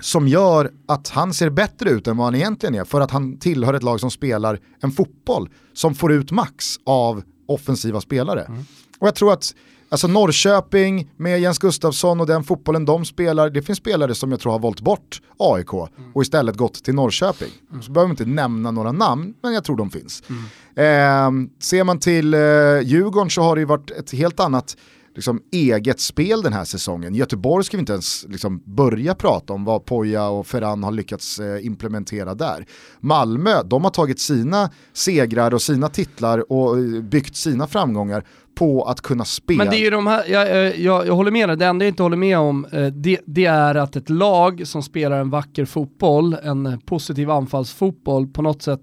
[0.00, 3.38] som gör att han ser bättre ut än vad han egentligen är för att han
[3.38, 8.42] tillhör ett lag som spelar en fotboll som får ut max av offensiva spelare.
[8.42, 8.64] Mm.
[8.98, 9.54] Och jag tror att
[9.88, 14.40] Alltså Norrköping med Jens Gustafsson och den fotbollen de spelar, det finns spelare som jag
[14.40, 16.12] tror har valt bort AIK mm.
[16.14, 17.48] och istället gått till Norrköping.
[17.70, 17.82] Mm.
[17.82, 20.22] Så behöver vi inte nämna några namn, men jag tror de finns.
[20.28, 21.44] Mm.
[21.46, 22.40] Eh, ser man till eh,
[22.82, 24.76] Djurgården så har det ju varit ett helt annat
[25.14, 27.14] liksom, eget spel den här säsongen.
[27.14, 31.40] Göteborg ska vi inte ens liksom, börja prata om vad Poja och Ferran har lyckats
[31.40, 32.66] eh, implementera där.
[33.00, 38.24] Malmö, de har tagit sina segrar och sina titlar och eh, byggt sina framgångar
[38.54, 39.64] på att kunna spela.
[39.64, 41.84] Men det är ju de här, jag, eh, jag, jag håller med dig, det enda
[41.84, 45.64] jag inte håller med om det, det, är att ett lag som spelar en vacker
[45.64, 48.80] fotboll, en positiv anfallsfotboll på något sätt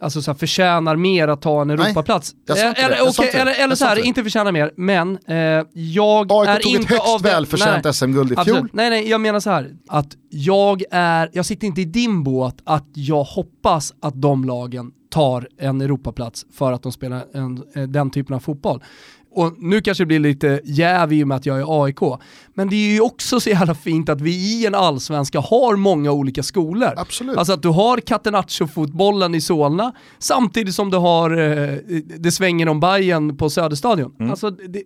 [0.00, 2.34] alltså så här, förtjänar mer att ta en Europaplats.
[2.48, 5.36] Nej, eller, okay, eller, eller så här, inte förtjänar mer, men eh,
[5.72, 8.68] jag AIK är tog inte ett högst välförtjänt SM-guld i fjol.
[8.72, 12.56] Nej, nej, jag menar så här, att jag är, jag sitter inte i din båt
[12.64, 17.82] att jag hoppas att de lagen tar en Europaplats för att de spelar en, eh,
[17.82, 18.82] den typen av fotboll
[19.36, 22.00] och nu kanske det blir lite jäv i och med att jag är AIK,
[22.54, 26.12] men det är ju också så jävla fint att vi i en allsvenska har många
[26.12, 26.92] olika skolor.
[26.96, 27.38] Absolut.
[27.38, 31.78] Alltså att du har Catenaccio-fotbollen i Solna, samtidigt som du har eh,
[32.18, 34.14] det svänger om Bayern på Söderstadion.
[34.18, 34.30] Mm.
[34.30, 34.82] Alltså, det,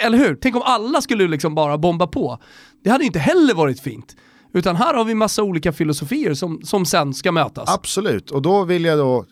[0.00, 0.34] eller hur?
[0.34, 2.38] Tänk om alla skulle liksom bara bomba på.
[2.84, 4.16] Det hade inte heller varit fint.
[4.54, 7.74] Utan här har vi massa olika filosofier som, som sen ska mötas.
[7.74, 9.24] Absolut, och då vill jag då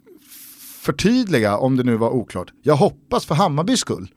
[0.81, 2.53] förtydliga om det nu var oklart.
[2.63, 4.09] Jag hoppas för Hammarbys skull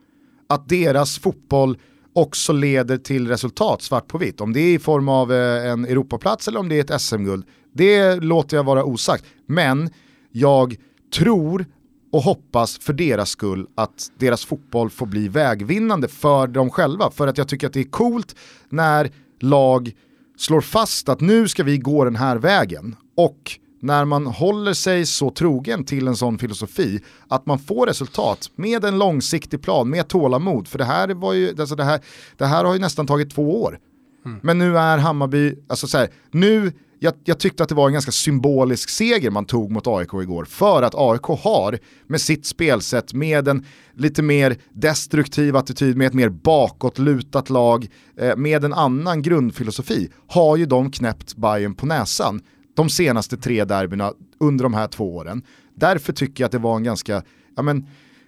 [0.49, 1.77] att deras fotboll
[2.13, 4.41] också leder till resultat svart på vitt.
[4.41, 7.45] Om det är i form av eh, en Europaplats eller om det är ett SM-guld,
[7.73, 9.25] det låter jag vara osagt.
[9.47, 9.89] Men
[10.31, 10.75] jag
[11.13, 11.65] tror
[12.11, 17.11] och hoppas för deras skull att deras fotboll får bli vägvinnande för dem själva.
[17.11, 18.35] För att jag tycker att det är coolt
[18.69, 19.91] när lag
[20.37, 25.05] slår fast att nu ska vi gå den här vägen och när man håller sig
[25.05, 30.07] så trogen till en sån filosofi att man får resultat med en långsiktig plan, med
[30.07, 30.67] tålamod.
[30.67, 31.99] För det här, var ju, alltså det här,
[32.37, 33.79] det här har ju nästan tagit två år.
[34.25, 34.39] Mm.
[34.43, 37.93] Men nu är Hammarby, alltså så här, nu, jag, jag, tyckte att det var en
[37.93, 40.45] ganska symbolisk seger man tog mot AIK igår.
[40.45, 46.13] För att AIK har, med sitt spelsätt, med en lite mer destruktiv attityd, med ett
[46.13, 52.41] mer bakåtlutat lag, eh, med en annan grundfilosofi, har ju de knäppt Bayern på näsan
[52.75, 55.43] de senaste tre derbyna under de här två åren.
[55.75, 57.23] Därför tycker jag att det var en ganska,
[57.55, 57.87] ja men,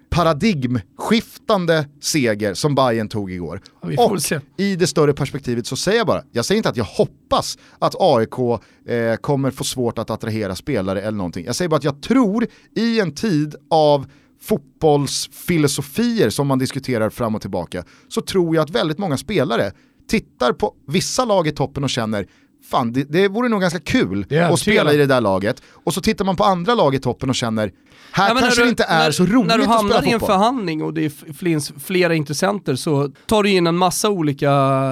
[0.10, 3.62] paradigmskiftande seger som Bayern tog igår.
[3.97, 4.39] och se.
[4.57, 7.95] i det större perspektivet så säger jag bara, jag säger inte att jag hoppas att
[7.99, 8.39] AIK
[8.86, 11.45] eh, kommer få svårt att attrahera spelare eller någonting.
[11.45, 14.05] Jag säger bara att jag tror i en tid av
[14.41, 19.71] fotbollsfilosofier som man diskuterar fram och tillbaka så tror jag att väldigt många spelare
[20.07, 22.27] tittar på vissa lag i toppen och känner
[22.69, 25.62] fan det, det vore nog ganska kul att spela i det där laget.
[25.69, 27.71] Och så tittar man på andra lag i toppen och känner,
[28.12, 30.83] här ja, kanske det inte är när, så roligt När du hamnar i en förhandling
[30.83, 34.51] och det finns flera intressenter så tar du in en massa olika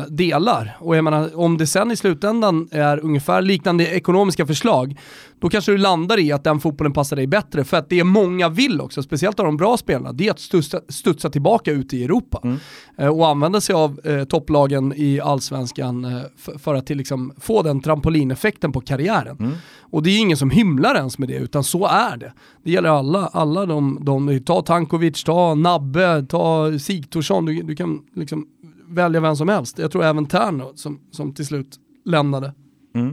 [0.10, 0.78] delar.
[0.80, 4.96] Och jag menar, om det sen i slutändan är ungefär liknande ekonomiska förslag,
[5.40, 7.64] då kanske du landar i att den fotbollen passar dig bättre.
[7.64, 10.82] För att det många vill också, speciellt av de bra spelarna, det är att studsa,
[10.90, 12.42] studsa tillbaka ut i Europa.
[12.44, 12.58] Mm.
[12.98, 17.34] Eh, och använda sig av eh, topplagen i allsvenskan eh, för, för, att till, liksom,
[17.40, 19.38] få den trampolineffekten på karriären.
[19.40, 19.54] Mm.
[19.96, 22.34] Och det är ingen som hymlar ens med det, utan så är det.
[22.64, 28.02] Det gäller alla, alla de, de ta Tankovic, ta Nabbe, ta Sigthorsson, du, du kan
[28.16, 28.48] liksom
[28.88, 29.80] välja vem som helst.
[29.80, 32.54] Jag tror även Terno som, som till slut lämnade.
[32.96, 33.08] Mm.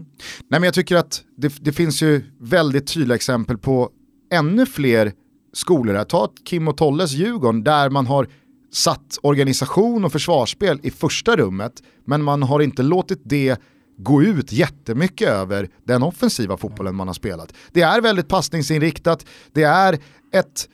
[0.49, 3.91] Nej men jag tycker att det, det finns ju väldigt tydliga exempel på
[4.33, 5.13] ännu fler
[5.53, 6.05] skolor här.
[6.05, 8.29] Ta Kim och Tolles Djurgården där man har
[8.73, 13.61] satt organisation och försvarsspel i första rummet men man har inte låtit det
[14.03, 17.55] gå ut jättemycket över den offensiva fotbollen man har spelat.
[17.73, 19.99] Det är väldigt passningsinriktat, det är
[20.33, 20.69] ett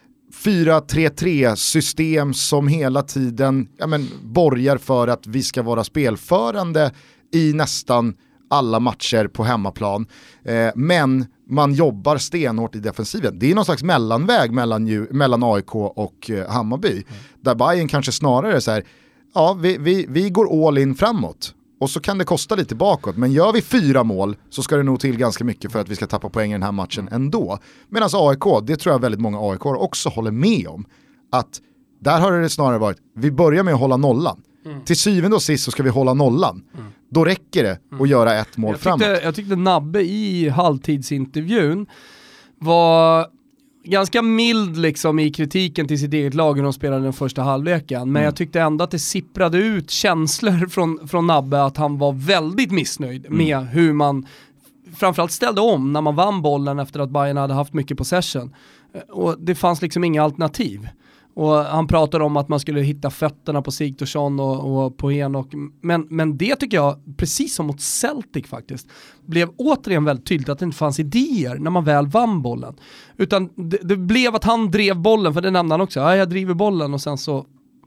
[0.45, 6.93] 4-3-3 system som hela tiden ja, men, borgar för att vi ska vara spelförande
[7.33, 8.14] i nästan
[8.51, 10.07] alla matcher på hemmaplan.
[10.45, 13.38] Eh, men man jobbar stenhårt i defensiven.
[13.38, 16.93] Det är någon slags mellanväg mellan, mellan AIK och eh, Hammarby.
[16.93, 17.05] Mm.
[17.41, 18.85] Där Bayern kanske snarare så här,
[19.35, 21.55] ja vi, vi, vi går all in framåt.
[21.81, 24.83] Och så kan det kosta lite bakåt, men gör vi fyra mål så ska det
[24.83, 27.59] nog till ganska mycket för att vi ska tappa poäng i den här matchen ändå.
[27.88, 30.87] Medan AIK, det tror jag väldigt många AIK också håller med om,
[31.33, 31.61] att
[32.01, 34.43] där har det snarare varit, vi börjar med att hålla nollan.
[34.67, 34.85] Mm.
[34.85, 36.62] Till syvende och sist så ska vi hålla nollan.
[36.75, 36.87] Mm.
[37.11, 38.03] Då räcker det mm.
[38.03, 39.01] att göra ett mål jag framåt.
[39.01, 41.87] Tyckte, jag tyckte Nabbe i halvtidsintervjun
[42.59, 43.27] var
[43.90, 48.01] ganska mild liksom i kritiken till sitt eget lag när de spelade den första halvleken.
[48.01, 48.24] Men mm.
[48.24, 52.70] jag tyckte ändå att det sipprade ut känslor från, från Nabbe att han var väldigt
[52.70, 53.38] missnöjd mm.
[53.38, 54.27] med hur man
[54.96, 58.55] framförallt ställde om när man vann bollen efter att Bayern hade haft mycket possession.
[59.09, 60.88] Och det fanns liksom inga alternativ.
[61.38, 65.53] Och han pratade om att man skulle hitta fötterna på Sigthorsson och, och på Henok.
[65.83, 68.88] Men, men det tycker jag, precis som mot Celtic faktiskt,
[69.27, 72.77] blev återigen väldigt tydligt att det inte fanns idéer när man väl vann bollen.
[73.16, 76.31] Utan det, det blev att han drev bollen, för det nämnde han också, ja, jag
[76.31, 77.46] driver bollen och sen så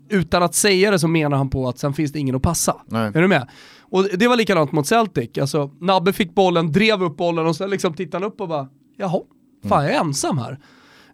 [0.09, 2.75] utan att säga det så menar han på att sen finns det ingen att passa.
[2.85, 3.11] Nej.
[3.15, 3.49] Är du med?
[3.81, 7.69] Och det var likadant mot Celtic, alltså Nabbe fick bollen, drev upp bollen och sen
[7.69, 9.21] liksom tittade han upp och bara, jaha,
[9.67, 10.59] fan jag är ensam här.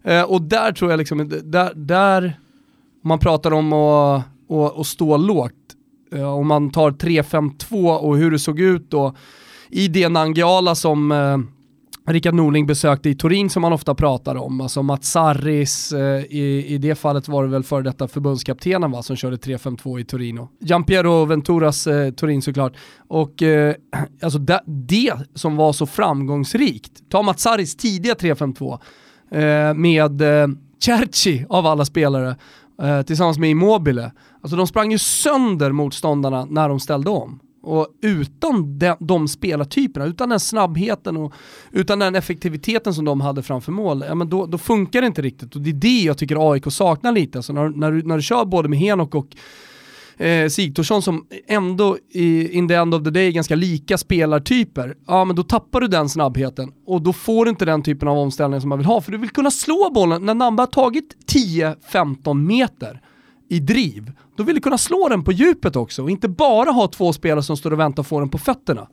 [0.04, 2.40] Eh, och där tror jag liksom, där, där
[3.04, 5.54] man pratar om att, att, att stå lågt,
[6.12, 9.14] eh, om man tar 3-5-2 och hur det såg ut då
[9.70, 11.38] i det Nangiala som eh,
[12.08, 16.64] Rickard Norling besökte i Turin som man ofta pratar om, alltså Mats Sarris, eh, i,
[16.68, 20.48] i det fallet var det väl före detta förbundskaptenen va, som körde 3-5-2 i Torino.
[20.60, 22.72] Giampiero Venturas eh, Turin såklart.
[23.08, 23.74] Och eh,
[24.22, 28.78] alltså det, det, som var så framgångsrikt, ta Mats Sarris tidiga 3-5-2,
[29.30, 32.36] Eh, med eh, Cerci av alla spelare
[32.82, 34.12] eh, tillsammans med Immobile.
[34.42, 37.40] Alltså de sprang ju sönder motståndarna när de ställde om.
[37.62, 41.32] Och utan de, de spelartyperna, utan den snabbheten och
[41.72, 45.22] utan den effektiviteten som de hade framför mål, ja, men då, då funkar det inte
[45.22, 45.54] riktigt.
[45.56, 47.38] Och det är det jag tycker AIK saknar lite.
[47.38, 49.36] Alltså när, när, du, när du kör både med Henok och
[50.18, 54.94] eh, Sigthorsson som ändå i, in the end of the day är ganska lika spelartyper,
[55.06, 58.18] ja men då tappar du den snabbheten och då får du inte den typen av
[58.18, 59.00] omställning som man vill ha.
[59.00, 63.00] För du vill kunna slå bollen när Namba har tagit 10-15 meter
[63.50, 66.88] i driv, då vill du kunna slå den på djupet också och inte bara ha
[66.88, 68.88] två spelare som står och väntar och får den på fötterna.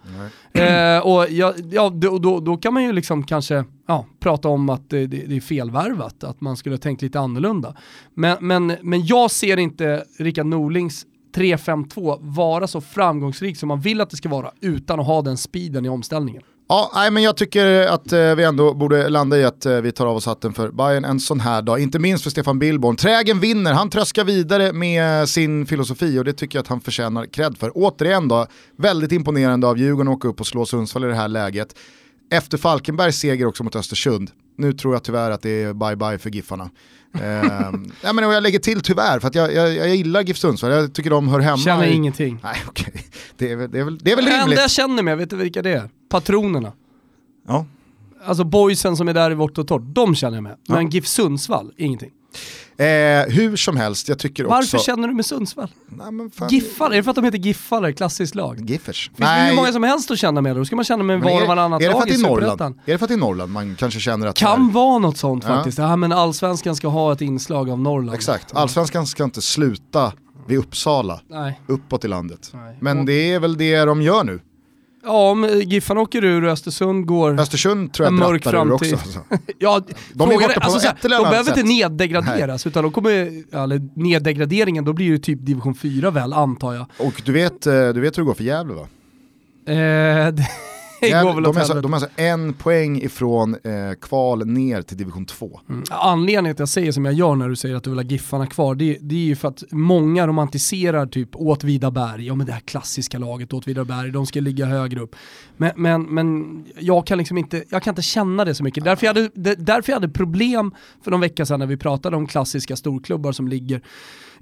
[0.53, 4.69] Eh, och ja, ja, då, då, då, kan man ju liksom kanske ja, prata om
[4.69, 7.75] att det, det, det är felvärvat, att man skulle ha tänkt lite annorlunda.
[8.13, 11.05] Men, men, men jag ser inte Rickard Norlings
[11.35, 15.37] 3-5-2 vara så framgångsrik som man vill att det ska vara utan att ha den
[15.37, 16.43] speeden i omställningen.
[16.67, 19.91] Ja, nej, men jag tycker att eh, vi ändå borde landa i att eh, vi
[19.91, 21.79] tar av oss hatten för Bayern en sån här dag.
[21.79, 22.95] Inte minst för Stefan Billborn.
[22.95, 27.25] Trägen vinner, han tröskar vidare med sin filosofi och det tycker jag att han förtjänar
[27.25, 27.71] cred för.
[27.75, 31.27] Återigen då, väldigt imponerande av Djurgården att åka upp och slå Sundsvall i det här
[31.27, 31.75] läget.
[32.31, 36.29] Efter Falkenbergs seger också mot Östersund, nu tror jag tyvärr att det är bye-bye för
[36.29, 36.69] Giffarna
[37.13, 37.21] eh,
[38.01, 41.09] ja, men jag lägger till tyvärr, för jag, jag, jag gillar GIF Sundsvall, jag tycker
[41.09, 41.93] de hör hemma Känner i...
[41.93, 42.39] ingenting.
[42.43, 42.93] Nej, okay.
[43.37, 44.39] det, är, det, är väl, det är väl rimligt.
[44.39, 45.89] Det enda jag känner med, vet du vilka det är?
[46.09, 46.73] Patronerna.
[47.47, 47.65] Ja.
[48.25, 50.57] Alltså boysen som är där i vårt och torrt, de känner jag med.
[50.67, 50.89] Men ja.
[50.89, 52.11] GIF Sundsvall, ingenting.
[52.77, 52.85] Eh,
[53.33, 54.77] hur som helst, jag tycker Varför också...
[54.77, 55.69] Varför känner du med Sundsvall?
[55.87, 56.47] Nej, fan...
[56.49, 58.69] Giffar, är det för att de heter Giffare, klassiskt lag?
[58.69, 59.07] Giffers.
[59.07, 59.43] Finns Nej.
[59.43, 60.59] det hur många som helst att känna med då?
[60.59, 62.79] Då ska man känna med var och varannat lag i Superettan.
[62.85, 65.43] Är det för att det är Norrland man kanske känner att Kan vara något sånt
[65.47, 65.55] ja.
[65.55, 65.77] faktiskt.
[65.77, 68.15] Ja men allsvenskan ska ha ett inslag av Norrland.
[68.15, 70.13] Exakt, allsvenskan ska inte sluta
[70.47, 71.61] vid Uppsala, Nej.
[71.67, 72.51] uppåt i landet.
[72.53, 72.77] Nej.
[72.81, 74.39] Men det är väl det de gör nu.
[75.05, 78.93] Ja, om Giffan åker ur och Östersund går Östersund tror jag en mörk framtid.
[78.93, 79.19] Också.
[79.59, 79.81] ja,
[80.13, 81.57] de frågar, är alltså, eller De behöver sätt.
[81.57, 82.71] inte neddegraderas, Nej.
[82.71, 83.11] utan de kommer,
[83.63, 86.85] eller neddegraderingen, då blir det typ division 4 väl, antar jag.
[86.99, 88.87] Och du vet, eh, du vet hur det går för Gävle va?
[89.73, 90.33] Eh,
[91.01, 95.59] De, är de är alltså en poäng ifrån eh, kval ner till division 2.
[95.69, 95.83] Mm.
[95.89, 98.03] Anledningen till att jag säger som jag gör när du säger att du vill ha
[98.03, 102.53] Giffarna kvar, det, det är ju för att många romantiserar typ Åtvidaberg, ja men det
[102.53, 105.15] här klassiska laget Åtvidaberg, de ska ligga högre upp.
[105.57, 108.83] Men, men, men jag kan liksom inte, jag kan inte känna det så mycket.
[108.83, 110.71] Därför jag, hade, därför jag hade problem
[111.03, 113.81] för någon vecka sedan när vi pratade om klassiska storklubbar som ligger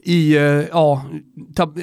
[0.05, 1.05] i eh, ja,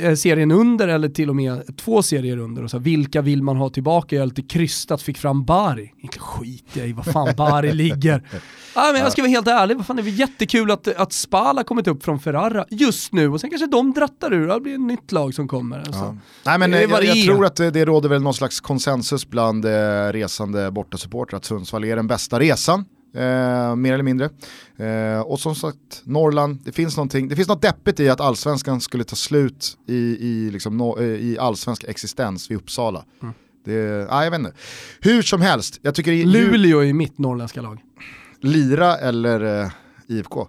[0.03, 2.65] eh, serien under eller till och med två serier under.
[2.65, 4.17] Och så, vilka vill man ha tillbaka?
[4.17, 5.93] Jag är lite krystat, fick fram Bari.
[5.99, 8.23] Egentligen skit jag i var fan Bari ligger.
[8.75, 11.57] Ja, men jag ska vara helt ärlig, vad fan, det är jättekul att, att Spal
[11.57, 14.75] har kommit upp från Ferrara just nu och sen kanske de drattar ur, det blir
[14.75, 15.79] ett nytt lag som kommer.
[15.79, 16.01] Alltså.
[16.01, 16.17] Ja.
[16.45, 19.71] Nej, men jag, jag, tror att det, det råder väl någon slags konsensus bland eh,
[20.13, 22.85] resande bortasupportrar att Sundsvall är den bästa resan.
[23.15, 24.31] Eh, mer eller mindre.
[24.77, 29.05] Eh, och som sagt, Norrland, det finns, det finns något deppigt i att allsvenskan skulle
[29.05, 33.05] ta slut i, i, liksom, no, eh, i allsvensk existens vid Uppsala.
[33.23, 33.35] Mm.
[33.65, 34.53] Det, ah, jag vet inte.
[35.01, 36.13] Hur som helst, jag tycker...
[36.25, 37.81] Luleå är mitt norrländska lag.
[38.41, 39.71] Lira eller eh,
[40.09, 40.49] IFK?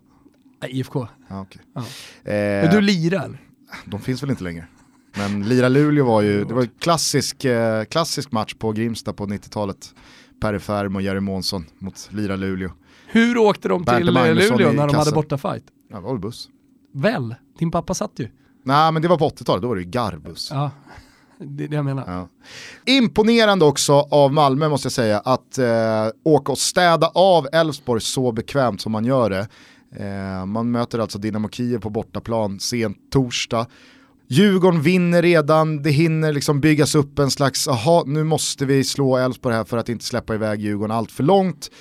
[0.61, 1.07] Nej, IFK.
[1.29, 1.61] Ah, okay.
[1.75, 2.31] ja.
[2.31, 3.41] eh, du Lira eller?
[3.85, 4.67] De finns väl inte längre.
[5.13, 9.93] Men Lira-Luleå var ju, det var en klassisk, eh, klassisk match på Grimsta på 90-talet.
[10.41, 12.69] Perry Färm och Jerry Månsson mot Lira Luleå.
[13.07, 15.63] Hur åkte de till Luleå när de hade bortafight?
[15.89, 16.49] Ja, det var väl buss.
[16.93, 17.35] Väl?
[17.59, 18.29] Din pappa satt ju.
[18.63, 20.49] Nej men det var på 80-talet, då var det ju garvbuss.
[20.51, 20.71] Ja,
[21.37, 22.03] det är det jag menar.
[22.07, 22.27] Ja.
[22.93, 28.31] Imponerande också av Malmö måste jag säga att eh, åka och städa av Elfsborg så
[28.31, 29.47] bekvämt som man gör det.
[29.95, 33.67] Eh, man möter alltså Dynamo Kiev på bortaplan sent torsdag.
[34.31, 39.17] Djurgården vinner redan, det hinner liksom byggas upp en slags, aha nu måste vi slå
[39.17, 41.71] Elfsborg här för att inte släppa iväg Djurgården allt för långt.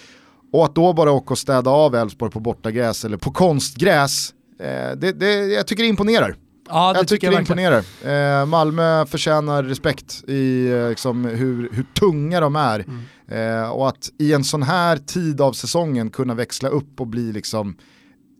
[0.53, 4.96] Och att då bara åka och städa av Elfsborg på bortagräs eller på konstgräs, eh,
[4.96, 6.36] det, det, jag tycker det imponerar.
[6.68, 7.84] Ja, det jag tycker det imponerar.
[8.05, 12.84] Eh, Malmö förtjänar respekt i eh, liksom, hur, hur tunga de är.
[13.28, 13.62] Mm.
[13.62, 17.32] Eh, och att i en sån här tid av säsongen kunna växla upp och bli
[17.32, 17.76] liksom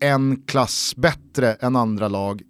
[0.01, 2.41] en klass bättre än andra lag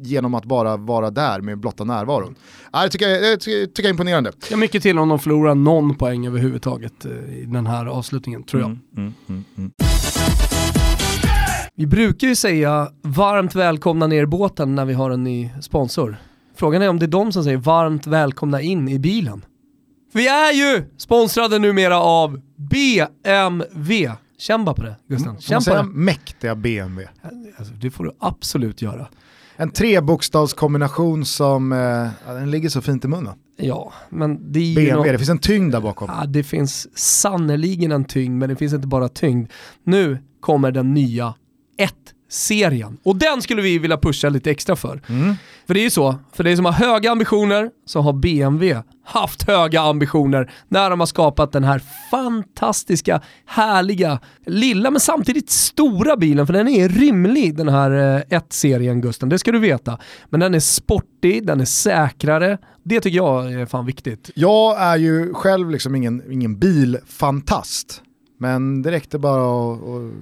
[0.00, 2.34] genom att bara vara där med blotta närvaron.
[2.72, 4.32] Ja, det tycker jag, det tycker jag är imponerande.
[4.50, 8.62] Ja, mycket till om de förlorar någon poäng överhuvudtaget eh, i den här avslutningen, tror
[8.62, 8.70] jag.
[8.70, 9.70] Mm, mm, mm, mm.
[11.74, 16.16] vi brukar ju säga varmt välkomna ner i båten när vi har en ny sponsor.
[16.56, 19.44] Frågan är om det är de som säger varmt välkomna in i bilen.
[20.12, 24.10] Vi är ju sponsrade numera av BMW.
[24.48, 25.28] Bara på det Gusten.
[25.28, 25.82] Mm, Känn på det.
[25.82, 27.08] mäktiga BMW.
[27.58, 29.08] Alltså, det får du absolut göra
[29.56, 33.34] en trebokstavskombination som eh, den ligger så fint i munnen.
[33.56, 35.12] Ja, men det är BMW, något...
[35.12, 36.10] det finns en tyngd där bakom.
[36.18, 39.50] Ja, det finns sannoliken en tyngd, men det finns inte bara tyngd.
[39.84, 41.34] Nu kommer den nya
[41.78, 41.94] 1
[42.28, 42.96] serien.
[43.02, 45.02] Och den skulle vi vilja pusha lite extra för.
[45.08, 45.34] Mm.
[45.66, 49.42] För det är ju så, för dig som har höga ambitioner så har BMW haft
[49.42, 56.46] höga ambitioner när de har skapat den här fantastiska, härliga, lilla men samtidigt stora bilen.
[56.46, 57.90] För den är rymlig den här
[58.30, 59.98] 1-serien eh, Gusten, det ska du veta.
[60.30, 62.58] Men den är sportig, den är säkrare.
[62.82, 64.30] Det tycker jag är fan viktigt.
[64.34, 68.02] Jag är ju själv liksom ingen, ingen bilfantast.
[68.38, 70.12] Men det räckte bara att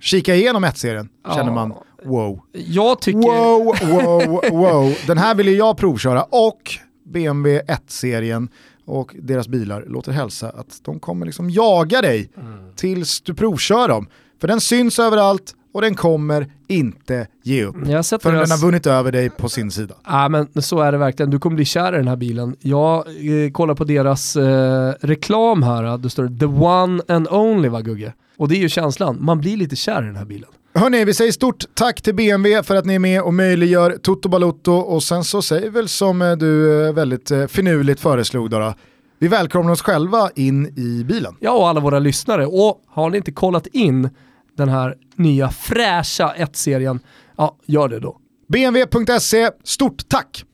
[0.00, 1.34] kika igenom 1-serien, ja.
[1.34, 1.74] känner man
[2.04, 2.40] wow.
[2.52, 3.18] Jag tycker...
[3.18, 4.94] Wow, wow, wow.
[5.06, 6.70] Den här vill jag provköra och
[7.04, 8.48] BMW 1-serien
[8.84, 12.74] och deras bilar låter hälsa att de kommer liksom jaga dig mm.
[12.76, 14.08] tills du provkör dem.
[14.40, 18.22] För den syns överallt och den kommer inte ge upp förrän deras...
[18.22, 19.94] den har vunnit över dig på sin sida.
[20.04, 22.56] Ja men så är det verkligen, du kommer bli kär i den här bilen.
[22.60, 27.80] Jag eh, kollar på deras eh, reklam här, det står the one and only va
[27.80, 28.12] Gugge?
[28.40, 30.50] Och det är ju känslan, man blir lite kär i den här bilen.
[30.74, 34.28] Hörni, vi säger stort tack till BMW för att ni är med och möjliggör Toto
[34.28, 38.74] Balotto och sen så säger väl som eh, du eh, väldigt eh, finurligt föreslog då,
[39.18, 41.36] vi välkomnar oss själva in i bilen.
[41.40, 42.46] Ja, och alla våra lyssnare.
[42.46, 44.10] Och har ni inte kollat in
[44.56, 47.00] den här nya fräscha 1-serien,
[47.36, 48.16] ja, gör det då.
[48.48, 50.44] BMW.se, stort tack!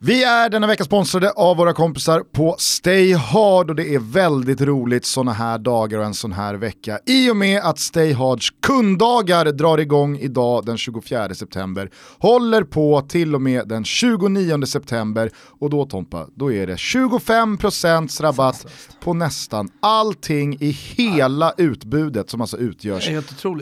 [0.00, 4.60] Vi är denna vecka sponsrade av våra kompisar på Stay Hard och det är väldigt
[4.60, 6.98] roligt sådana här dagar och en sån här vecka.
[7.06, 13.00] I och med att Stay Hards kunddagar drar igång idag den 24 september, håller på
[13.00, 15.30] till och med den 29 september.
[15.60, 18.66] Och då Tompa, då är det 25% rabatt
[19.00, 23.10] på nästan allting i hela utbudet som alltså utgörs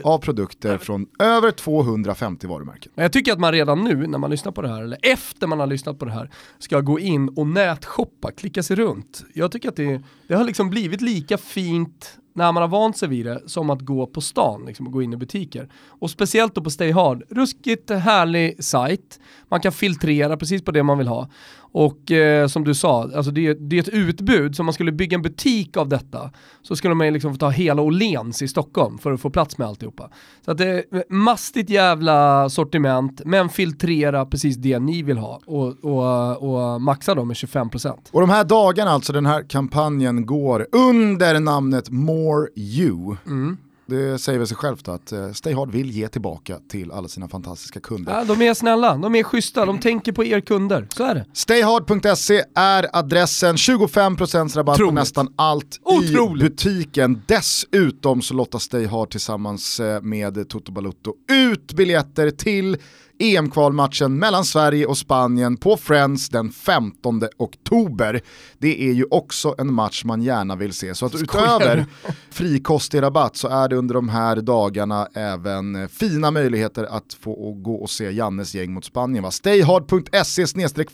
[0.05, 2.93] av produkter från över 250 varumärken.
[2.95, 5.61] Jag tycker att man redan nu när man lyssnar på det här, eller efter man
[5.61, 6.26] har lyssnat på det här,
[6.59, 9.25] ska gå in och nätshoppa, klicka sig runt.
[9.35, 13.09] Jag tycker att det, det har liksom blivit lika fint när man har vant sig
[13.09, 15.69] vid det som att gå på stan liksom, och gå in i butiker.
[15.87, 19.21] Och speciellt då på Stay Hard, ruskigt härlig sajt.
[19.49, 21.29] Man kan filtrera precis på det man vill ha.
[21.73, 24.93] Och eh, som du sa, alltså det, det, är ett utbud, så om man skulle
[24.93, 26.31] bygga en butik av detta
[26.63, 29.69] så skulle man liksom få ta hela Åhléns i Stockholm för att få plats med
[29.69, 30.11] alltihopa.
[30.45, 35.85] Så att det är mastigt jävla sortiment, men filtrera precis det ni vill ha och,
[35.85, 37.97] och, och maxa dem med 25%.
[38.11, 43.17] Och de här dagarna, alltså den här kampanjen går under namnet More You.
[43.27, 43.57] Mm.
[43.87, 47.29] Det säger väl sig självt att eh, Stay Hard vill ge tillbaka till alla sina
[47.29, 48.13] fantastiska kunder.
[48.13, 50.87] Ja, de är snälla, de är schyssta, de tänker på er kunder.
[50.97, 51.27] Så är det.
[51.33, 54.91] Stayhard.se är adressen, 25% rabatt Troligt.
[54.91, 56.43] på nästan allt Otroligt.
[56.43, 57.23] i butiken.
[57.27, 62.77] Dessutom så lottar Stayhard tillsammans eh, med Toto Balutto ut biljetter till
[63.19, 68.21] EM-kvalmatchen mellan Sverige och Spanien på Friends den 15 oktober.
[68.59, 70.95] Det är ju också en match man gärna vill se.
[70.95, 71.87] Så att utöver
[72.31, 77.75] frikostig rabatt så är det under de här dagarna även fina möjligheter att få gå
[77.75, 79.33] och se Jannes gäng mot Spanien.
[79.33, 80.47] Stayhard.se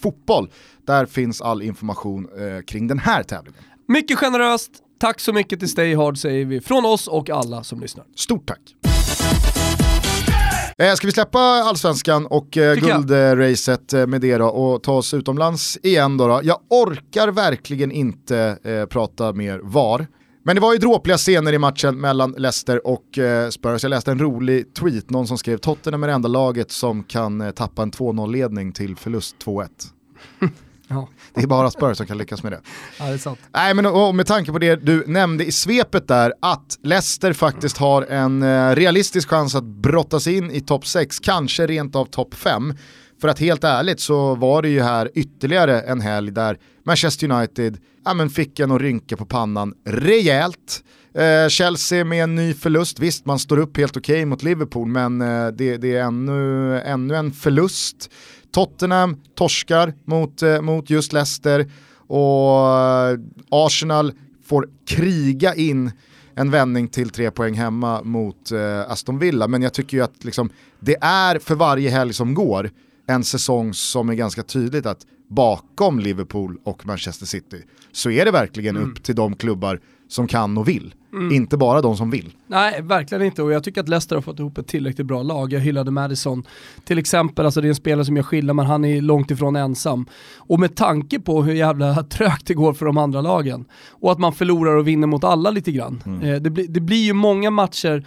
[0.02, 0.50] fotboll.
[0.86, 3.62] Där finns all information eh, kring den här tävlingen.
[3.88, 4.70] Mycket generöst,
[5.00, 8.04] tack så mycket till Stayhard säger vi från oss och alla som lyssnar.
[8.16, 8.60] Stort tack!
[10.78, 15.14] Eh, ska vi släppa allsvenskan och eh, guldracet eh, med det då och ta oss
[15.14, 16.40] utomlands igen då, då?
[16.42, 20.06] Jag orkar verkligen inte eh, prata mer VAR.
[20.44, 23.82] Men det var ju dråpliga scener i matchen mellan Leicester och eh, Spurs.
[23.82, 27.40] Jag läste en rolig tweet, någon som skrev Tottenham är det enda laget som kan
[27.40, 29.68] eh, tappa en 2-0-ledning till förlust 2-1.
[30.92, 31.08] Ja.
[31.34, 32.60] Det är bara Spurs som kan lyckas med det.
[32.98, 33.38] Ja, det är sant.
[33.54, 37.76] Nej, men och med tanke på det du nämnde i svepet där, att Leicester faktiskt
[37.76, 42.34] har en eh, realistisk chans att brottas in i topp 6, kanske rent av topp
[42.34, 42.74] 5.
[43.20, 47.78] För att helt ärligt så var det ju här ytterligare en helg där Manchester United
[48.04, 50.84] ja, men fick en att rynka på pannan rejält.
[51.14, 54.88] Eh, Chelsea med en ny förlust, visst man står upp helt okej okay mot Liverpool
[54.88, 58.10] men eh, det, det, är ännu, ännu en förlust.
[58.52, 61.70] Tottenham torskar mot, eh, mot just Leicester
[62.06, 63.18] och eh,
[63.50, 64.12] Arsenal
[64.44, 65.90] får kriga in
[66.34, 69.48] en vändning till tre poäng hemma mot eh, Aston Villa.
[69.48, 70.50] Men jag tycker ju att liksom,
[70.80, 72.70] det är för varje helg som går
[73.06, 78.30] en säsong som är ganska tydligt att bakom Liverpool och Manchester City så är det
[78.30, 78.90] verkligen mm.
[78.90, 80.94] upp till de klubbar som kan och vill.
[81.12, 81.32] Mm.
[81.32, 82.32] Inte bara de som vill.
[82.46, 83.42] Nej, verkligen inte.
[83.42, 85.52] Och jag tycker att Leicester har fått ihop ett tillräckligt bra lag.
[85.52, 86.42] Jag hyllade Madison
[86.84, 89.56] till exempel, alltså det är en spelare som jag skiljer men han är långt ifrån
[89.56, 90.06] ensam.
[90.36, 94.18] Och med tanke på hur jävla trögt det går för de andra lagen och att
[94.18, 96.02] man förlorar och vinner mot alla lite grann.
[96.06, 96.22] Mm.
[96.22, 98.06] Eh, det, bli, det blir ju många matcher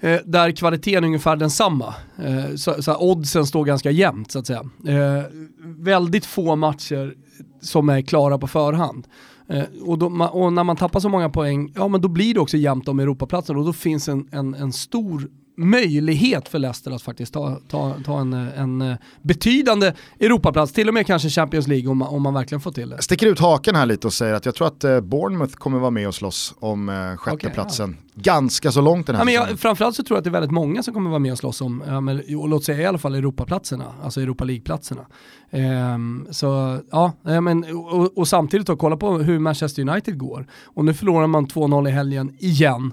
[0.00, 1.94] eh, där kvaliteten är ungefär densamma.
[2.24, 4.64] Eh, så, så oddsen står ganska jämnt så att säga.
[4.86, 5.24] Eh,
[5.64, 7.14] väldigt få matcher
[7.60, 9.06] som är klara på förhand.
[9.48, 12.40] Eh, och, då, och, när man tappar så många poäng, ja men då blir det
[12.40, 15.28] också jämnt om Europaplatsen och då finns en, en, en stor
[15.58, 20.94] möjlighet för Leicester att faktiskt ta, ta, ta en, en eh, betydande Europaplats, till och
[20.94, 23.02] med kanske Champions League om man, om man verkligen får till det.
[23.02, 25.90] Sticker ut haken här lite och säger att jag tror att eh, Bournemouth kommer vara
[25.90, 27.90] med och slåss om eh, sjätteplatsen.
[27.90, 28.22] Okay, ja.
[28.22, 30.32] Ganska så långt den här ja, men jag, Framförallt så tror jag att det är
[30.32, 33.14] väldigt många som kommer vara med och slåss om, men, låt säga i alla fall
[33.14, 35.06] Europaplatserna, alltså Europa League-platserna.
[35.50, 40.46] Um, så ja, men, och, och samtidigt då kolla på hur Manchester United går.
[40.64, 42.92] Och nu förlorar man 2-0 i helgen igen.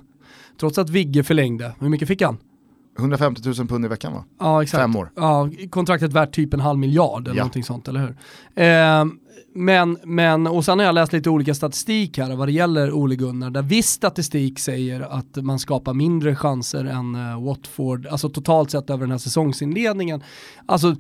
[0.60, 1.72] Trots att Vigge förlängde.
[1.80, 2.38] Hur mycket fick han?
[3.00, 4.24] 150 000 pund i veckan va?
[4.40, 4.82] Ja exakt.
[4.82, 5.12] Fem år.
[5.16, 7.44] Ja, kontraktet värt typ en halv miljard eller ja.
[7.44, 8.16] någonting sånt, eller hur?
[8.64, 9.06] Eh,
[9.58, 13.16] men, men, och sen har jag läst lite olika statistik här vad det gäller Ole
[13.16, 18.72] Gunnar, där viss statistik säger att man skapar mindre chanser än uh, Watford, alltså totalt
[18.72, 20.24] sett över den här säsongsinledningen.
[20.66, 20.96] Alltså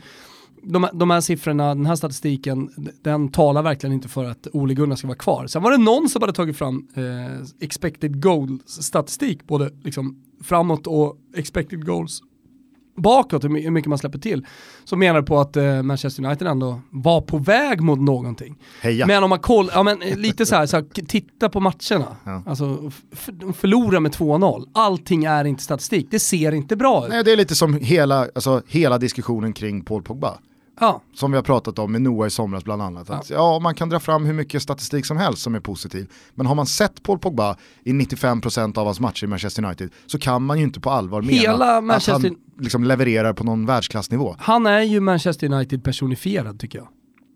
[0.64, 2.70] de, de här siffrorna, den här statistiken,
[3.02, 5.48] den talar verkligen inte för att Ole Gunnar ska vara kvar.
[5.48, 11.16] Sen var det någon som hade tagit fram eh, expected goals-statistik, både liksom framåt och
[11.36, 12.22] expected goals
[12.96, 14.46] bakåt, hur mycket man släpper till,
[14.84, 18.58] så menar på att eh, Manchester United ändå var på väg mot någonting.
[18.82, 19.08] Heja.
[19.08, 22.16] Men om man kollar, ja men eh, lite så här, så här titta på matcherna.
[22.24, 22.43] Ja.
[22.46, 22.91] Alltså,
[23.54, 24.66] förlora med 2-0.
[24.74, 27.12] Allting är inte statistik, det ser inte bra ut.
[27.12, 30.38] Nej, det är lite som hela, alltså, hela diskussionen kring Paul Pogba.
[30.80, 31.01] Ja.
[31.13, 33.09] Som vi har pratat om med Noah i somras bland annat.
[33.09, 33.36] Att, ja.
[33.36, 33.59] ja.
[33.59, 36.11] man kan dra fram hur mycket statistik som helst som är positiv.
[36.36, 40.19] Men har man sett Paul Pogba i 95% av hans matcher i Manchester United så
[40.19, 44.36] kan man ju inte på allvar Hela mena att han liksom levererar på någon världsklassnivå.
[44.39, 46.88] Han är ju Manchester United personifierad tycker jag.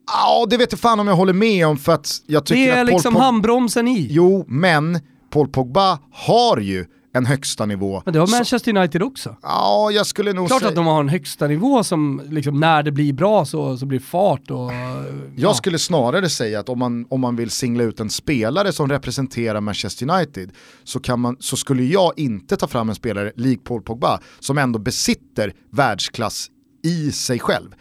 [0.08, 2.76] Ja, det vet jag fan om jag håller med om för att jag tycker att
[2.76, 4.08] Det är att liksom handbromsen i.
[4.10, 8.02] Jo, men Paul Pogba har ju en högsta nivå.
[8.06, 9.36] Men det har Manchester United också.
[9.42, 10.70] Ja, jag skulle nog Klart säga...
[10.70, 14.00] att de har en högsta nivå som liksom, när det blir bra så, så blir
[14.00, 14.72] fart och...
[14.74, 15.04] Ja.
[15.36, 18.90] Jag skulle snarare säga att om man, om man vill singla ut en spelare som
[18.90, 20.52] representerar Manchester United
[20.84, 24.58] så, kan man, så skulle jag inte ta fram en spelare lik Paul Pogba som
[24.58, 26.48] ändå besitter världsklass
[26.84, 27.76] i sig själv.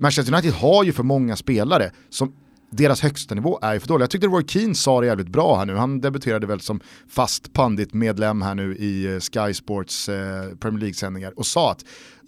[0.00, 2.32] Manchester United har ju för många spelare som
[2.70, 4.02] deras högsta nivå är ju för dålig.
[4.02, 5.74] Jag tyckte Roy Keane sa det jävligt bra här nu.
[5.74, 11.32] Han debuterade väl som fast pandit-medlem här nu i eh, Sky Sports eh, Premier League-sändningar
[11.36, 11.84] och sa att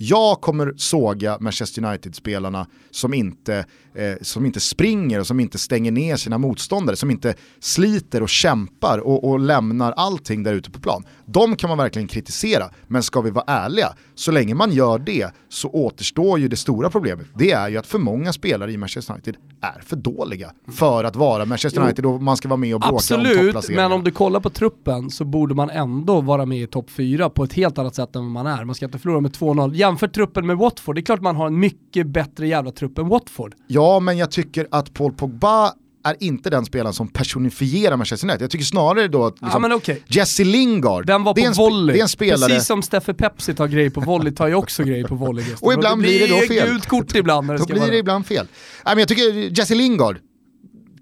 [0.09, 5.93] jag kommer såga Manchester United-spelarna som inte, eh, som inte springer och som inte stänger
[5.93, 10.81] ner sina motståndare, som inte sliter och kämpar och, och lämnar allting där ute på
[10.81, 11.05] plan.
[11.27, 15.31] De kan man verkligen kritisera, men ska vi vara ärliga, så länge man gör det
[15.49, 17.27] så återstår ju det stora problemet.
[17.35, 21.17] Det är ju att för många spelare i Manchester United är för dåliga för att
[21.17, 24.11] vara Manchester United och man ska vara med och bråka Absolut, om men om du
[24.11, 27.79] kollar på truppen så borde man ändå vara med i topp 4 på ett helt
[27.79, 28.65] annat sätt än vad man är.
[28.65, 29.75] Man ska inte förlora med 2-0.
[29.93, 33.09] Jämför truppen med Watford, det är klart man har en mycket bättre jävla trupp än
[33.09, 33.55] Watford.
[33.67, 35.73] Ja, men jag tycker att Paul Pogba
[36.05, 38.43] är inte den spelaren som personifierar Manchester United.
[38.43, 39.97] Jag tycker snarare då att liksom, ja, okay.
[40.07, 41.93] Jesse Lingard, Den var på det är en, volley.
[41.95, 42.49] Det är en spelare...
[42.51, 45.45] Precis som Steffe Pepsi tar grejer på volley tar ju också grejer på volley.
[45.61, 46.69] och ibland det blir, det då fel.
[46.69, 47.91] gult kort ibland när det Då blir vara.
[47.91, 48.47] det ibland fel.
[48.85, 50.17] Nej, men jag tycker Jesse Lingard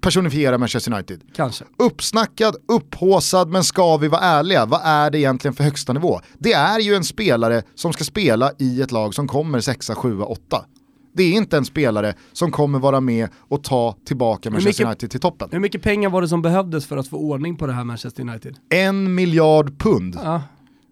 [0.01, 1.21] personifierar Manchester United.
[1.35, 1.65] Kanske.
[1.77, 6.21] Uppsnackad, upphåsad, men ska vi vara ärliga, vad är det egentligen för högsta nivå?
[6.37, 10.21] Det är ju en spelare som ska spela i ett lag som kommer 6, 7,
[10.21, 10.65] 8.
[11.13, 15.11] Det är inte en spelare som kommer vara med och ta tillbaka Manchester mycket, United
[15.11, 15.49] till toppen.
[15.51, 18.23] Hur mycket pengar var det som behövdes för att få ordning på det här Manchester
[18.23, 18.55] United?
[18.69, 20.19] En miljard pund.
[20.23, 20.41] Ja.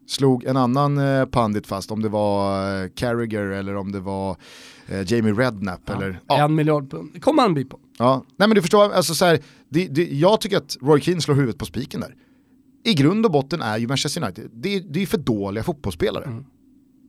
[0.10, 4.38] Slog en annan eh, pandit fast, om det var eh, Carragher eller om det var
[4.88, 5.82] eh, Jamie Redknapp.
[5.86, 5.96] Ja.
[5.96, 6.46] Eller, ja.
[6.46, 7.80] En miljard pund, det kommer han bli på.
[7.98, 9.40] Ja, nej men du förstår, alltså så här,
[9.70, 12.16] det, det, jag tycker att Roy Keane slår huvudet på spiken där.
[12.84, 16.26] I grund och botten är ju Manchester United, det, det är för dåliga fotbollsspelare.
[16.26, 16.46] Mm.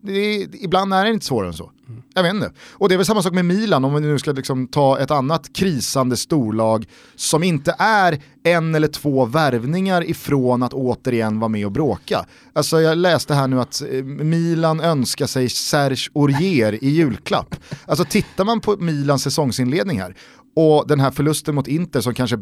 [0.07, 1.71] Är, ibland är det inte svårare än så.
[1.89, 2.03] Mm.
[2.15, 2.53] Jag vet inte.
[2.73, 5.11] Och det är väl samma sak med Milan, om vi nu ska liksom ta ett
[5.11, 6.87] annat krisande storlag
[7.17, 12.27] som inte är en eller två värvningar ifrån att återigen vara med och bråka.
[12.53, 17.57] Alltså jag läste här nu att eh, Milan önskar sig Serge Aurier i julklapp.
[17.87, 20.17] Alltså tittar man på Milans säsongsinledning här
[20.57, 22.39] och den här förlusten mot Inter som kanske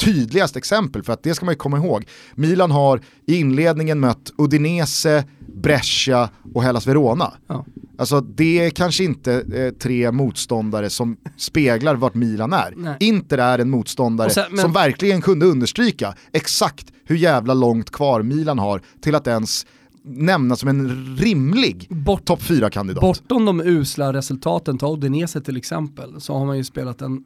[0.00, 2.06] tydligast exempel, för att det ska man ju komma ihåg.
[2.34, 5.24] Milan har i inledningen mött Udinese,
[5.62, 7.32] Brescia och Hellas Verona.
[7.46, 7.64] Ja.
[7.98, 12.74] Alltså det är kanske inte eh, tre motståndare som speglar vart Milan är.
[12.76, 12.96] Nej.
[13.00, 14.58] Inter är en motståndare sen, men...
[14.58, 19.66] som verkligen kunde understryka exakt hur jävla långt kvar Milan har till att ens
[20.02, 23.00] nämnas som en rimlig Bort, topp 4-kandidat.
[23.00, 27.24] Bortom de usla resultaten, ta Udinese till exempel, så har man ju spelat en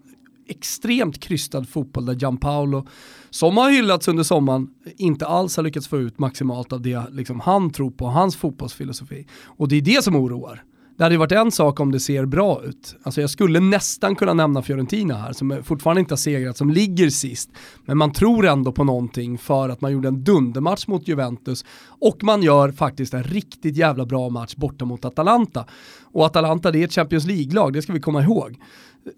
[0.49, 2.87] extremt krystad fotboll där Gianpaolo,
[3.35, 7.41] som har hyllats under sommaren, inte alls har lyckats få ut maximalt av det liksom,
[7.41, 9.27] han tror på, hans fotbollsfilosofi.
[9.45, 10.63] Och det är det som oroar.
[10.97, 12.97] Det hade ju varit en sak om det ser bra ut.
[13.03, 17.11] Alltså jag skulle nästan kunna nämna Fiorentina här, som fortfarande inte har segrat, som ligger
[17.11, 17.51] sist.
[17.85, 22.25] Men man tror ändå på någonting för att man gjorde en dundermatch mot Juventus och
[22.25, 25.67] man gör faktiskt en riktigt jävla bra match borta mot Atalanta.
[26.03, 28.57] Och Atalanta det är ett Champions League-lag, det ska vi komma ihåg.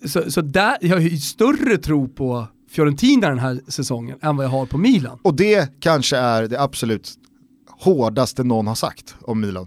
[0.04, 2.46] Så, så där, jag har ju större tro på
[2.76, 5.18] Fiorentina den här säsongen än vad jag har på Milan.
[5.22, 7.14] Och det kanske är det absolut
[7.70, 9.66] hårdaste någon har sagt om Milan.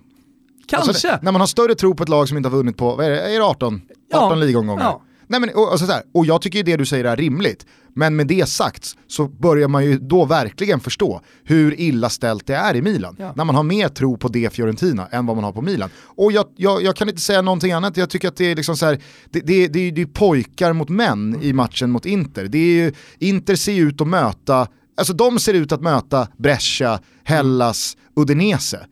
[0.67, 0.89] Kanske.
[0.89, 3.05] Alltså, när man har större tro på ett lag som inte har vunnit på, vad
[3.05, 3.81] är det, är det 18?
[4.13, 4.45] 18 ja.
[4.45, 4.83] ligomgångar.
[4.83, 5.01] Ja.
[5.29, 7.65] Nej, men, och, alltså, så här, och jag tycker det du säger är rimligt.
[7.95, 12.55] Men med det sagt så börjar man ju då verkligen förstå hur illa ställt det
[12.55, 13.15] är i Milan.
[13.19, 13.33] Ja.
[13.35, 15.89] När man har mer tro på det Fiorentina än vad man har på Milan.
[16.03, 18.77] Och jag, jag, jag kan inte säga någonting annat, jag tycker att det är liksom
[18.77, 18.99] så här,
[19.29, 22.45] det, det, det, det är pojkar mot män i matchen mot Inter.
[22.45, 24.67] Det är ju, Inter ser ut att möta,
[24.97, 28.85] alltså de ser ut att möta Brescia, Hellas, Udinese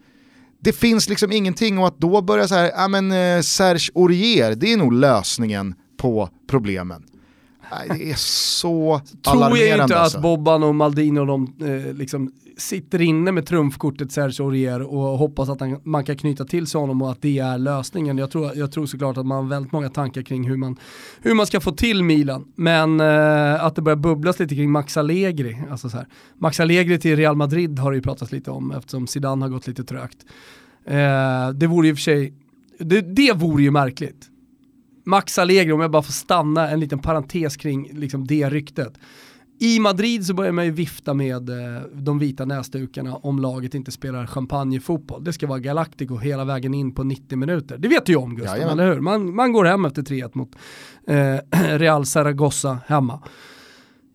[0.59, 4.55] det finns liksom ingenting och att då börja så här, ja men eh, Serge Aurier,
[4.55, 7.03] det är nog lösningen på problemen.
[7.87, 9.55] Det är så alarmerande.
[9.55, 10.17] Tror jag inte alltså.
[10.17, 15.17] att Bobban och Maldini och de eh, liksom sitter inne med trumfkortet Serge Aurier och
[15.17, 18.17] hoppas att han, man kan knyta till sig honom och att det är lösningen.
[18.17, 20.77] Jag tror, jag tror såklart att man har väldigt många tankar kring hur man,
[21.21, 22.51] hur man ska få till Milan.
[22.55, 25.57] Men eh, att det börjar bubblas lite kring Max Allegri.
[25.71, 26.07] Alltså så här.
[26.37, 29.67] Max Allegri till Real Madrid har det ju pratats lite om eftersom Zidane har gått
[29.67, 30.25] lite trögt.
[30.85, 32.33] Eh, det vore ju för sig,
[32.79, 34.29] det, det vore ju märkligt.
[35.07, 38.93] Max Allegri, om jag bara får stanna en liten parentes kring liksom det ryktet.
[39.59, 43.91] I Madrid så börjar man ju vifta med eh, de vita näsdukarna om laget inte
[43.91, 45.23] spelar champagnefotboll.
[45.23, 47.77] Det ska vara Galactico hela vägen in på 90 minuter.
[47.77, 48.99] Det vet du ju om Gustav, ja, eller hur?
[48.99, 50.55] Man, man går hem efter 3-1 mot
[51.07, 53.19] eh, Real Zaragoza hemma.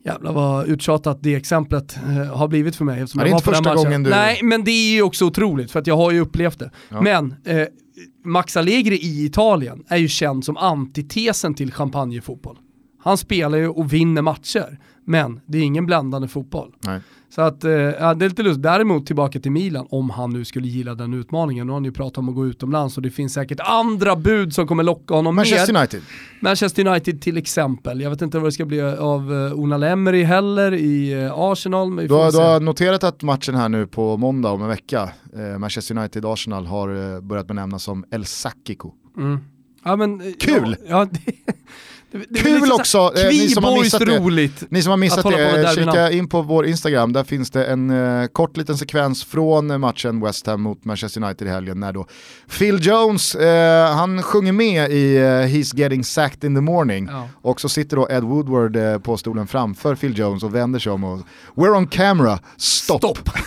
[0.04, 2.98] Jävlar vad uttjatat det exemplet eh, har blivit för mig.
[3.00, 4.10] Ja, det är inte första gången du...
[4.10, 6.70] Nej, men det är ju också otroligt för att jag har ju upplevt det.
[6.88, 7.00] Ja.
[7.00, 7.66] Men eh,
[8.24, 12.58] Max Allegri i Italien är ju känd som antitesen till champagnefotboll.
[12.98, 16.74] Han spelar ju och vinner matcher, men det är ingen bländande fotboll.
[16.80, 17.00] Nej.
[17.34, 18.62] Så att, eh, ja, det är lite lustigt.
[18.62, 21.66] Däremot tillbaka till Milan, om han nu skulle gilla den utmaningen.
[21.66, 24.54] Nu har han ju pratat om att gå utomlands och det finns säkert andra bud
[24.54, 25.80] som kommer locka honom Manchester mer.
[25.80, 26.02] United.
[26.40, 28.00] Manchester United till exempel.
[28.00, 31.96] Jag vet inte vad det ska bli av Una Emery heller i uh, Arsenal.
[31.96, 35.58] Du har, du har noterat att matchen här nu på måndag om en vecka, eh,
[35.58, 38.92] Manchester United-Arsenal har eh, börjat benämnas som El Sakiko.
[39.16, 39.40] Mm.
[39.84, 40.76] Ja, men, eh, Kul!
[40.88, 41.54] Ja, ja, det,
[42.12, 44.18] det, det Kul också, eh, ni som har missat det.
[44.18, 44.64] roligt.
[44.68, 48.26] Ni som har missat det, kika in på vår Instagram, där finns det en eh,
[48.26, 52.06] kort liten sekvens från matchen West Ham mot Manchester United i helgen när då
[52.58, 57.28] Phil Jones, eh, han sjunger med i eh, He's getting sacked in the morning Ja.
[57.42, 60.92] och så sitter då Ed Woodward eh, på stolen framför Phil Jones och vänder sig
[60.92, 61.20] om och
[61.54, 62.98] We're on camera, stop.
[62.98, 63.18] Stopp.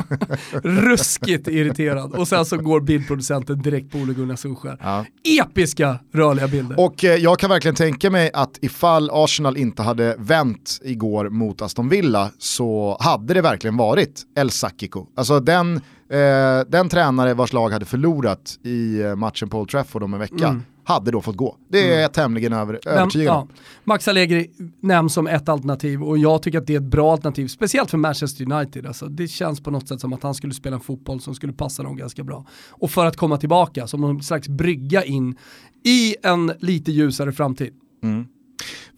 [0.62, 2.12] Ruskigt irriterad.
[2.12, 4.78] Och sen så går bildproducenten direkt på Ole Gunnar Solskjaer.
[4.82, 5.04] Ja.
[5.42, 6.80] Episka rörliga bilder.
[6.80, 11.62] Och eh, jag kan verkligen tänka mig att ifall Arsenal inte hade vänt igår mot
[11.62, 15.06] Aston Villa så hade det verkligen varit El Sakiko.
[15.16, 15.76] Alltså den,
[16.10, 20.20] eh, den tränare vars lag hade förlorat i eh, matchen på Old Trafford om en
[20.20, 20.62] vecka Mm.
[20.84, 21.56] Hade då fått gå.
[21.68, 23.48] Det är jag tämligen över, övertygad om.
[23.50, 27.12] ja, Max Allegri nämns som ett alternativ och jag tycker att det är ett bra
[27.12, 28.86] alternativ, speciellt för Manchester United.
[28.86, 31.52] Alltså, det känns på något sätt som att han skulle spela en fotboll som skulle
[31.52, 32.46] passa dem ganska bra.
[32.70, 35.36] Och för att komma tillbaka, som någon slags brygga in
[35.84, 37.72] i en lite ljusare framtid.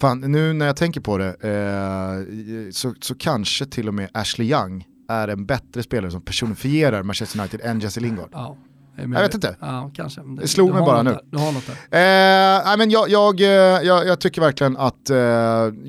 [0.01, 4.51] Fan, nu när jag tänker på det eh, så, så kanske till och med Ashley
[4.51, 8.29] Young är en bättre spelare som personifierar Manchester United än Jesse Lingard.
[8.33, 8.57] Ja,
[8.97, 9.57] Jag vet inte.
[9.61, 10.21] Ja, kanske.
[10.41, 11.11] Det slog du mig bara nu.
[11.11, 11.21] Där.
[11.31, 11.75] Du har något där.
[11.75, 15.17] Eh, nej, men jag, jag, eh, jag, jag tycker verkligen att eh,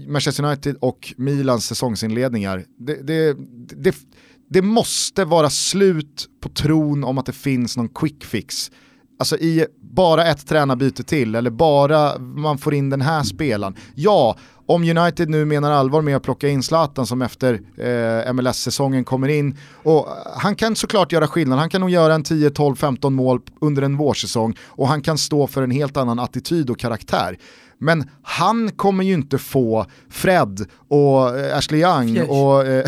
[0.08, 3.38] Manchester United och Milans säsongsinledningar, det, det,
[3.76, 3.96] det,
[4.50, 8.72] det måste vara slut på tron om att det finns någon quick fix.
[9.20, 13.76] Alltså i bara ett tränarbyte till eller bara man får in den här spelaren.
[13.96, 19.04] Ja, om United nu menar allvar med att plocka in Zlatan som efter eh, MLS-säsongen
[19.04, 22.76] kommer in, och han kan såklart göra skillnad, han kan nog göra en 10, 12,
[22.76, 26.80] 15 mål under en vårsäsong och han kan stå för en helt annan attityd och
[26.80, 27.38] karaktär.
[27.78, 32.30] Men han kommer ju inte få Fred och eh, Ashley Young Fjärs.
[32.30, 32.86] och, eh,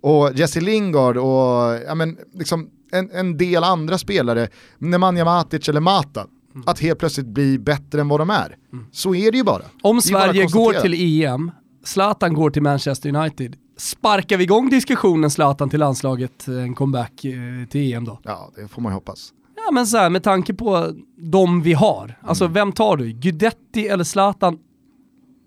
[0.00, 4.48] och Jesse Lingard och ja, men, liksom en, en del andra spelare,
[4.78, 6.26] Nemanja Matic eller Mata,
[6.66, 8.56] att helt plötsligt bli bättre än vad de är.
[8.92, 9.62] Så är det ju bara.
[9.82, 11.50] Om är bara Sverige går till EM,
[11.84, 17.68] Zlatan går till Manchester United, sparkar vi igång diskussionen Zlatan till landslaget, en comeback eh,
[17.70, 18.20] till EM då?
[18.22, 19.32] Ja, det får man ju hoppas.
[19.66, 22.54] Ja men så här, med tanke på de vi har, alltså Mm.
[22.54, 23.12] vem tar du?
[23.12, 24.58] Gudetti eller Zlatan?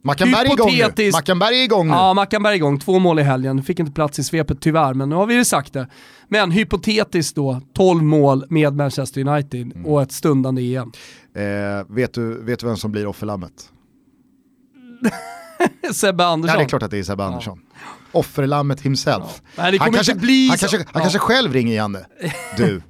[0.04, 1.12] Mackanberg är igång nu.
[1.12, 1.94] Mackanberg är igång nu.
[1.94, 5.10] Ja, Mackanberg är igång, två mål i helgen, fick inte plats i svepet tyvärr, men
[5.10, 5.88] nu har vi ju sagt det.
[6.30, 9.86] Men hypotetiskt då, 12 mål med Manchester United Mm.
[9.86, 10.92] och ett stundande EM.
[11.36, 13.70] Eh, vet, du, vet du vem som blir offerlammet?
[15.94, 16.54] Sebbe Andersson.
[16.54, 17.60] Ja, det är klart att det är Sebbe Andersson.
[18.12, 19.42] Offerlammet himself.
[19.58, 21.00] Nej, det han kanske, inte bli han kanske, han Ja.
[21.00, 22.06] kanske själv ringer Janne.
[22.58, 22.82] Du,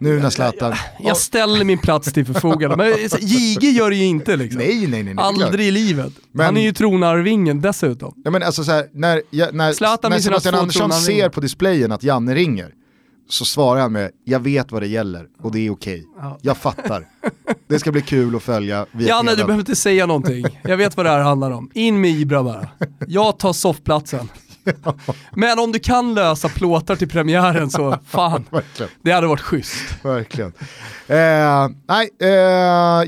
[0.00, 0.74] nu när Zlatan...
[0.98, 4.58] Jag ställer min plats till förfogande, men JG gör det ju inte liksom.
[4.58, 5.14] Nej, nej, nej.
[5.14, 5.24] nej.
[5.24, 6.12] Aldrig i livet.
[6.32, 8.14] Men- Han är ju tronarvingen dessutom.
[8.24, 11.92] Ja, men alltså så här, när, jag, när, Zlatan när Sebastian Andersson ser på displayen
[11.92, 12.74] att Janne ringer
[13.28, 16.04] så svarar han med jag vet vad det gäller och det är okej.
[16.20, 16.38] Ja.
[16.42, 17.06] Jag fattar.
[17.68, 20.44] Det ska bli kul att följa via Janne, du behöver inte säga någonting.
[20.62, 21.70] Jag vet vad det här handlar om.
[21.74, 22.68] In med Ibra bara.
[23.06, 24.28] Jag tar soffplatsen.
[25.32, 28.44] Men om du kan lösa plåtar till premiären så fan,
[29.02, 30.04] det hade varit schysst.
[30.04, 30.52] Verkligen.
[31.06, 32.28] Eh, nej, eh,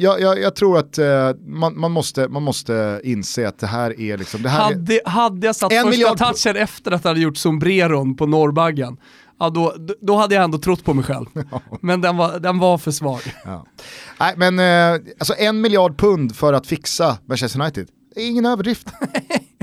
[0.02, 4.00] jag, jag, jag tror att eh, man, man, måste, man måste inse att det här
[4.00, 4.42] är liksom...
[4.42, 7.36] Det här är, Hade, hade jag satt första miljard touchen efter att jag hade gjort
[7.36, 8.96] sombreron på norrbaggen,
[9.42, 11.26] ja, då, då hade jag ändå trott på mig själv.
[11.80, 13.20] Men den var, den var för svag.
[13.44, 13.66] ja.
[14.20, 18.46] Nej, men eh, alltså en miljard pund för att fixa Manchester United, det är ingen
[18.46, 18.86] överdrift.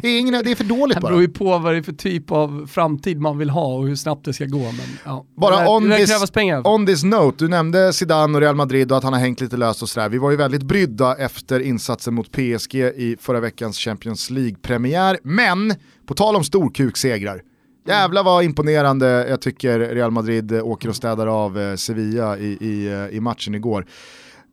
[0.01, 1.07] Det är, ingen, det är för dåligt Det bara.
[1.09, 3.95] beror ju på vad det är för typ av framtid man vill ha och hur
[3.95, 4.57] snabbt det ska gå.
[4.59, 4.75] Men,
[5.05, 5.25] ja.
[5.37, 6.67] Bara det, lär- on det this- pengar.
[6.67, 9.57] On this note, du nämnde Zidane och Real Madrid och att han har hängt lite
[9.57, 10.09] löst och sådär.
[10.09, 15.17] Vi var ju väldigt brydda efter insatsen mot PSG i förra veckans Champions League-premiär.
[15.23, 15.73] Men,
[16.05, 17.41] på tal om storkuksegrar,
[17.87, 22.87] jävlar vad imponerande jag tycker Real Madrid åker och städar av eh, Sevilla i, i,
[22.87, 23.85] eh, i matchen igår.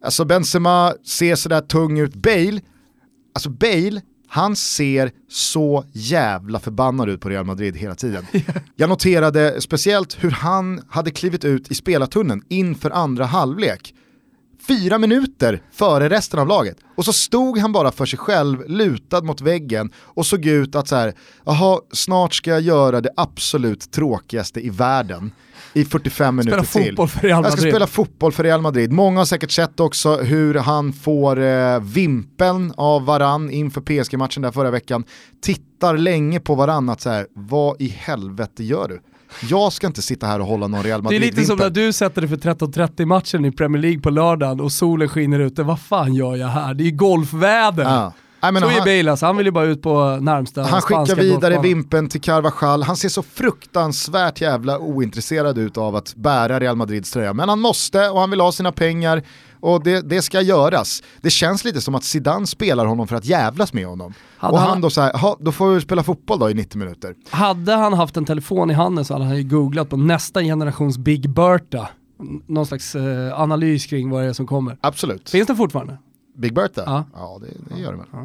[0.05, 2.14] Alltså Benzema ser sådär tung ut.
[2.14, 2.61] Bale,
[3.37, 8.26] alltså Bale, han ser så jävla förbannad ut på Real Madrid hela tiden.
[8.76, 13.95] Jag noterade speciellt hur han hade klivit ut i spelartunneln inför andra halvlek.
[14.68, 16.76] fyra minuter före resten av laget.
[16.97, 20.89] Och så stod han bara för sig själv, lutad mot väggen och såg ut att
[20.89, 21.14] så här,
[21.45, 25.30] jaha, snart ska jag göra det absolut tråkigaste i världen
[25.77, 26.97] i 45 minuter spela till.
[26.97, 27.53] Fotboll för Real Madrid.
[27.53, 28.93] Jag ska spela fotboll för Real Madrid.
[28.93, 34.51] Många har säkert sett också hur han får eh, vimpeln av varann inför PSG-matchen där
[34.51, 35.05] förra veckan.
[35.43, 39.01] Tittar länge på varann att så här, vad i helvete gör du?
[39.51, 41.70] Jag ska inte sitta här och hålla någon Real Madrid Det är lite som när
[41.70, 45.62] du sätter dig för 13.30 matchen i Premier League på lördagen och solen skiner ute.
[45.62, 46.74] Vad fan gör jag här?
[46.74, 47.85] Det är ju golfväder.
[47.85, 48.12] Ja.
[48.41, 51.16] Nej, men så han, är alltså, han vill ju bara ut på närmsta Han skickar
[51.16, 56.76] vidare vimpen till Carvajal, han ser så fruktansvärt jävla ointresserad ut av att bära Real
[56.76, 57.32] Madrids tröja.
[57.32, 59.22] Men han måste och han vill ha sina pengar
[59.61, 61.03] och det, det ska göras.
[61.20, 64.14] Det känns lite som att Zidane spelar honom för att jävlas med honom.
[64.39, 67.14] Hade och han, han då såhär, då får vi spela fotboll då i 90 minuter.
[67.30, 70.99] Hade han haft en telefon i handen så hade han ju googlat på nästa generations
[70.99, 71.89] Big Berta
[72.47, 74.76] någon slags eh, analys kring vad det är som kommer.
[74.80, 75.30] Absolut.
[75.30, 75.99] Finns den fortfarande?
[76.37, 76.82] Big Bertha?
[76.87, 78.07] Ja, ja det, det gör det väl.
[78.12, 78.18] Ja.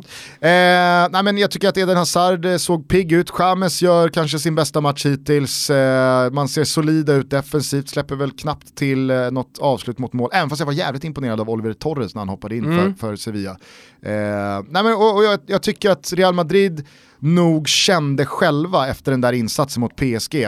[0.48, 4.40] Eh, nej, men jag tycker att Eden Hazard eh, såg pigg ut, James gör kanske
[4.40, 9.32] sin bästa match hittills, eh, man ser solida ut defensivt, släpper väl knappt till eh,
[9.32, 12.30] något avslut mot mål, även fast jag var jävligt imponerad av Oliver Torres när han
[12.30, 12.96] hoppade in mm.
[12.96, 13.52] för, för Sevilla.
[14.02, 16.88] Eh, nej, men, och, och jag, jag tycker att Real Madrid
[17.20, 20.48] nog kände själva efter den där insatsen mot PSG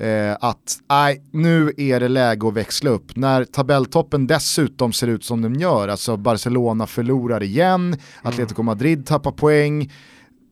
[0.00, 3.16] eh, att nej, nu är det läge att växla upp.
[3.16, 7.98] När tabelltoppen dessutom ser ut som den gör, alltså Barcelona förlorar igen, mm.
[8.22, 9.90] Atletico Madrid tappar poäng,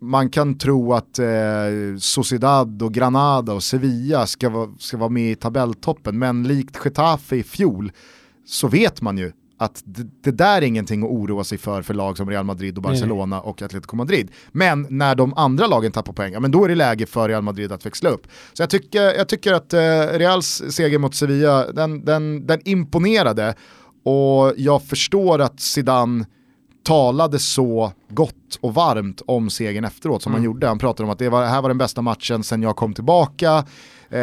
[0.00, 1.26] man kan tro att eh,
[1.98, 7.36] Sociedad och Granada och Sevilla ska, va, ska vara med i tabelltoppen, men likt Getafe
[7.36, 7.92] i fjol
[8.46, 11.94] så vet man ju att det, det, där är ingenting att oroa sig för för
[11.94, 13.44] lag som Real Madrid och Barcelona Nej.
[13.44, 14.30] och Atletico Madrid.
[14.52, 17.42] Men när de andra lagen tappar poäng, ja, men då är det läge för Real
[17.42, 18.26] Madrid att växla upp.
[18.52, 19.78] Så jag tycker, jag tycker att eh,
[20.18, 23.54] Reals seger mot Sevilla, den, den, den imponerade
[24.04, 26.24] och jag förstår att Zidane
[26.82, 30.38] talade så gott och varmt om segern efteråt som mm.
[30.38, 30.66] han gjorde.
[30.66, 33.64] Han pratade om att det var, här var den bästa matchen sen jag kom tillbaka.
[34.10, 34.20] Eh,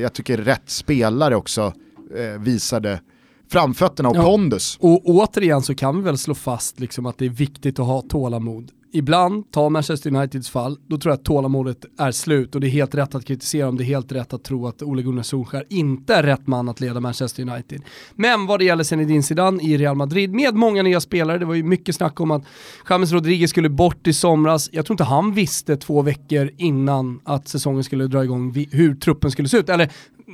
[0.00, 1.72] jag tycker rätt spelare också
[2.16, 3.00] eh, visade
[3.48, 4.22] framfötterna och ja.
[4.22, 4.76] pondus.
[4.80, 8.02] Och återigen så kan vi väl slå fast liksom att det är viktigt att ha
[8.02, 8.72] tålamod.
[8.92, 12.70] Ibland, ta Manchester Uniteds fall, då tror jag att tålamodet är slut och det är
[12.70, 15.64] helt rätt att kritisera dem, det är helt rätt att tro att Ole Gunnar Solskjaer
[15.70, 17.82] inte är rätt man att leda Manchester United.
[18.14, 21.54] Men vad det gäller Zinedine Zidane i Real Madrid med många nya spelare, det var
[21.54, 22.42] ju mycket snack om att
[22.90, 27.48] James Rodriguez skulle bort i somras, jag tror inte han visste två veckor innan att
[27.48, 29.92] säsongen skulle dra igång hur truppen skulle se ut, eller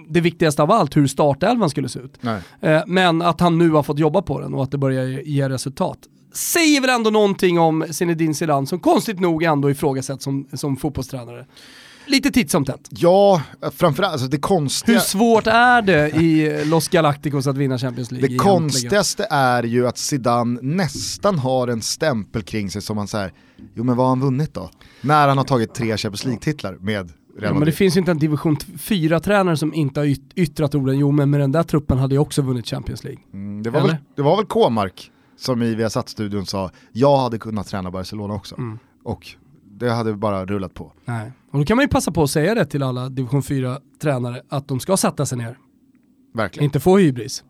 [0.09, 2.19] det viktigaste av allt, hur startelvan skulle se ut.
[2.61, 5.49] Eh, men att han nu har fått jobba på den och att det börjar ge
[5.49, 5.99] resultat.
[6.35, 11.47] Säger väl ändå någonting om Zinedine Zidane som konstigt nog ändå ifrågasätts som, som fotbollstränare.
[12.07, 12.89] Lite titt som tätt.
[12.91, 14.99] Ja, framförallt alltså det konstiga...
[14.99, 18.29] Hur svårt är det i Los Galacticos att vinna Champions League?
[18.29, 23.33] Det konstigaste är ju att Zidane nästan har en stämpel kring sig som man säger,
[23.75, 24.71] jo men vad har han vunnit då?
[25.01, 27.13] När han har tagit tre Champions League-titlar med
[27.43, 31.11] Ja, men det finns ju inte en division 4-tränare som inte har yttrat orden, jo
[31.11, 33.23] men med den där truppen hade jag också vunnit Champions League.
[33.33, 37.67] Mm, det, var väl, det var väl K-mark som i Viasat-studion sa, jag hade kunnat
[37.67, 38.55] träna Barcelona också.
[38.59, 38.79] Mm.
[39.05, 39.29] Och
[39.79, 40.93] det hade bara rullat på.
[41.05, 41.33] Nej.
[41.51, 44.69] Och då kan man ju passa på att säga det till alla division 4-tränare, att
[44.69, 45.59] de ska sätta sig ner.
[46.35, 46.65] Verkligen.
[46.65, 47.45] Inte få hybris.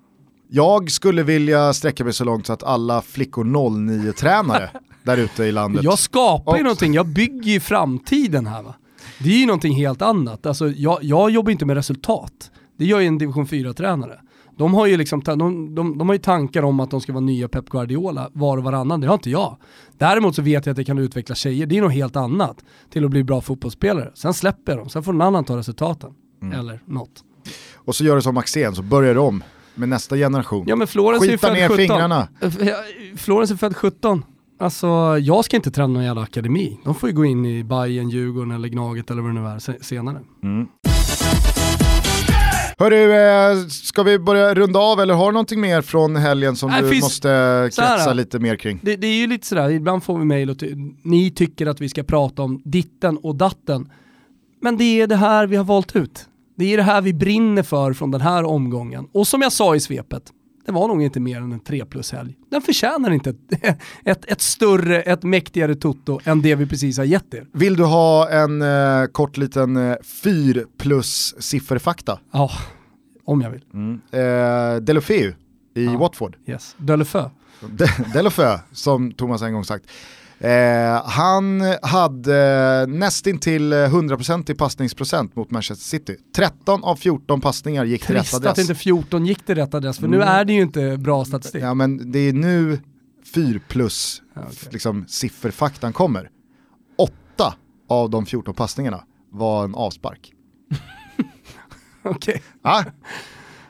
[0.48, 4.70] Jag skulle vilja sträcka mig så långt så att alla flickor 09-tränare
[5.02, 5.84] där ute i landet.
[5.84, 8.74] Jag skapar ju någonting, jag bygger ju framtiden här va.
[9.18, 10.46] Det är ju någonting helt annat.
[10.46, 12.50] Alltså, jag, jag jobbar inte med resultat.
[12.78, 14.20] Det gör ju en division 4-tränare.
[14.56, 17.24] De har, ju liksom, de, de, de, har ju tankar om att de ska vara
[17.24, 19.56] nya Pep Guardiola var och varannan, det har inte jag.
[19.98, 23.04] Däremot så vet jag att det kan utveckla tjejer, det är något helt annat, till
[23.04, 24.10] att bli bra fotbollsspelare.
[24.14, 26.10] Sen släpper jag dem, sen får någon annan ta resultaten.
[26.42, 26.58] Mm.
[26.60, 27.24] Eller något.
[27.74, 29.42] Och så gör du som Maxén, så börjar du om
[29.74, 30.64] med nästa generation.
[30.68, 31.76] Ja men Florens Skita är född 17.
[31.76, 32.28] fingrarna.
[33.16, 34.24] Florens är född 17.
[34.58, 36.80] Alltså jag ska inte träna någon jävla akademi.
[36.84, 39.82] De får ju gå in i Bayern, Djurgården eller Gnaget eller vad det nu är
[39.82, 40.20] senare.
[40.42, 40.66] Mm.
[42.78, 46.70] Hörru, eh, ska vi börja runda av eller har du någonting mer från helgen som
[46.70, 47.02] Nej, du finns...
[47.02, 48.80] måste kretsa lite mer kring?
[48.82, 50.56] Det, det, är ju lite sådär, ibland får vi mejl och
[51.02, 53.90] ni tycker att vi ska prata om ditten och datten.
[54.60, 56.28] Men det är det här vi har valt ut.
[56.56, 59.08] Det är det här vi brinner för från den här omgången.
[59.12, 60.22] Och som jag sa i svepet,
[60.66, 62.36] det var nog inte mer än en 3 plus-helg.
[62.50, 63.36] Den förtjänar inte ett,
[64.04, 67.46] ett, ett, större, ett mäktigare toto än det vi precis har gett er.
[67.52, 72.18] Vill du ha en eh, kort liten eh, 4 plus sifferfakta?
[72.30, 72.50] Ja,
[73.24, 73.64] om jag vill.
[73.74, 74.00] Mm.
[74.10, 75.34] Eh, Delofeu
[75.74, 75.96] i ja.
[75.98, 76.36] Watford.
[76.46, 76.76] Yes.
[76.78, 77.30] Delofeu.
[77.60, 79.84] De, Delofeu, som Thomas en gång sagt.
[80.38, 86.16] Eh, han hade nästintill 100% passningsprocent mot Manchester City.
[86.36, 88.52] 13 av 14 passningar gick till rätt adress.
[88.52, 90.18] att inte 14 gick till rätt adress, för mm.
[90.18, 91.62] nu är det ju inte bra statistik.
[91.62, 92.80] Ja men det är nu
[93.34, 94.52] 4 plus okay.
[94.70, 96.30] liksom, sifferfaktan kommer.
[96.98, 97.54] 8
[97.88, 100.32] av de 14 passningarna var en avspark.
[102.04, 102.14] Okej.
[102.14, 102.40] Okay.
[102.62, 102.84] Ja.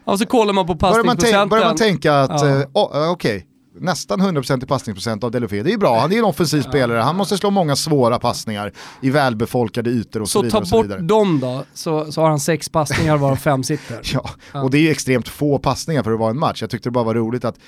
[0.04, 1.48] Och så kollar man på passningsprocenten.
[1.48, 2.48] Börjar man, tänka att, ja.
[2.48, 3.42] eh, oh, okej, okay
[3.80, 5.62] nästan 100% i passningsprocent av Delofeu.
[5.62, 6.70] Det är bra, han är en offensiv ja.
[6.70, 10.66] spelare, han måste slå många svåra passningar i välbefolkade ytor och så, så vidare.
[10.66, 14.00] Så ta bort dem då, så, så har han sex passningar varav fem sitter.
[14.14, 14.30] ja.
[14.52, 16.60] ja, och det är ju extremt få passningar för att vara en match.
[16.60, 17.58] Jag tyckte det bara var roligt att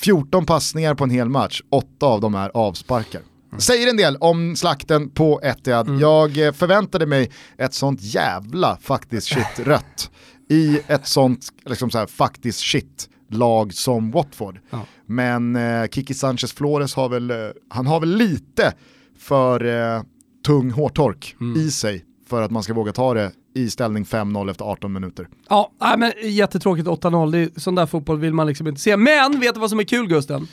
[0.00, 3.20] 14 passningar på en hel match, 8 av dem är avsparkar.
[3.52, 3.60] Mm.
[3.60, 5.88] Säger en del om slakten på Etihad.
[5.88, 6.00] Mm.
[6.00, 10.10] Jag eh, förväntade mig ett sånt jävla faktiskt shit rött
[10.50, 14.60] i ett sånt liksom så här, faktiskt shit lag som Watford.
[14.70, 14.80] Ja.
[15.06, 17.36] Men eh, Kiki Sanchez Flores har väl, eh,
[17.68, 18.74] han har väl lite
[19.18, 20.02] för eh,
[20.46, 21.60] tung hårtork mm.
[21.60, 25.28] i sig för att man ska våga ta det i ställning 5-0 efter 18 minuter.
[25.48, 28.96] Ja, men jättetråkigt 8-0, sån där fotboll vill man liksom inte se.
[28.96, 30.48] Men vet du vad som är kul Gusten?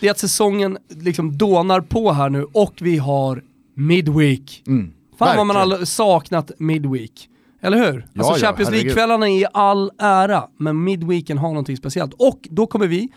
[0.00, 3.42] Det är att säsongen liksom dånar på här nu och vi har
[3.74, 4.62] Midweek.
[4.66, 7.28] Mm, Fan vad man har saknat Midweek.
[7.60, 8.06] Eller hur?
[8.12, 12.14] Ja, alltså Champions League-kvällarna är i all ära, men midweeken har någonting speciellt.
[12.18, 13.08] Och då kommer vi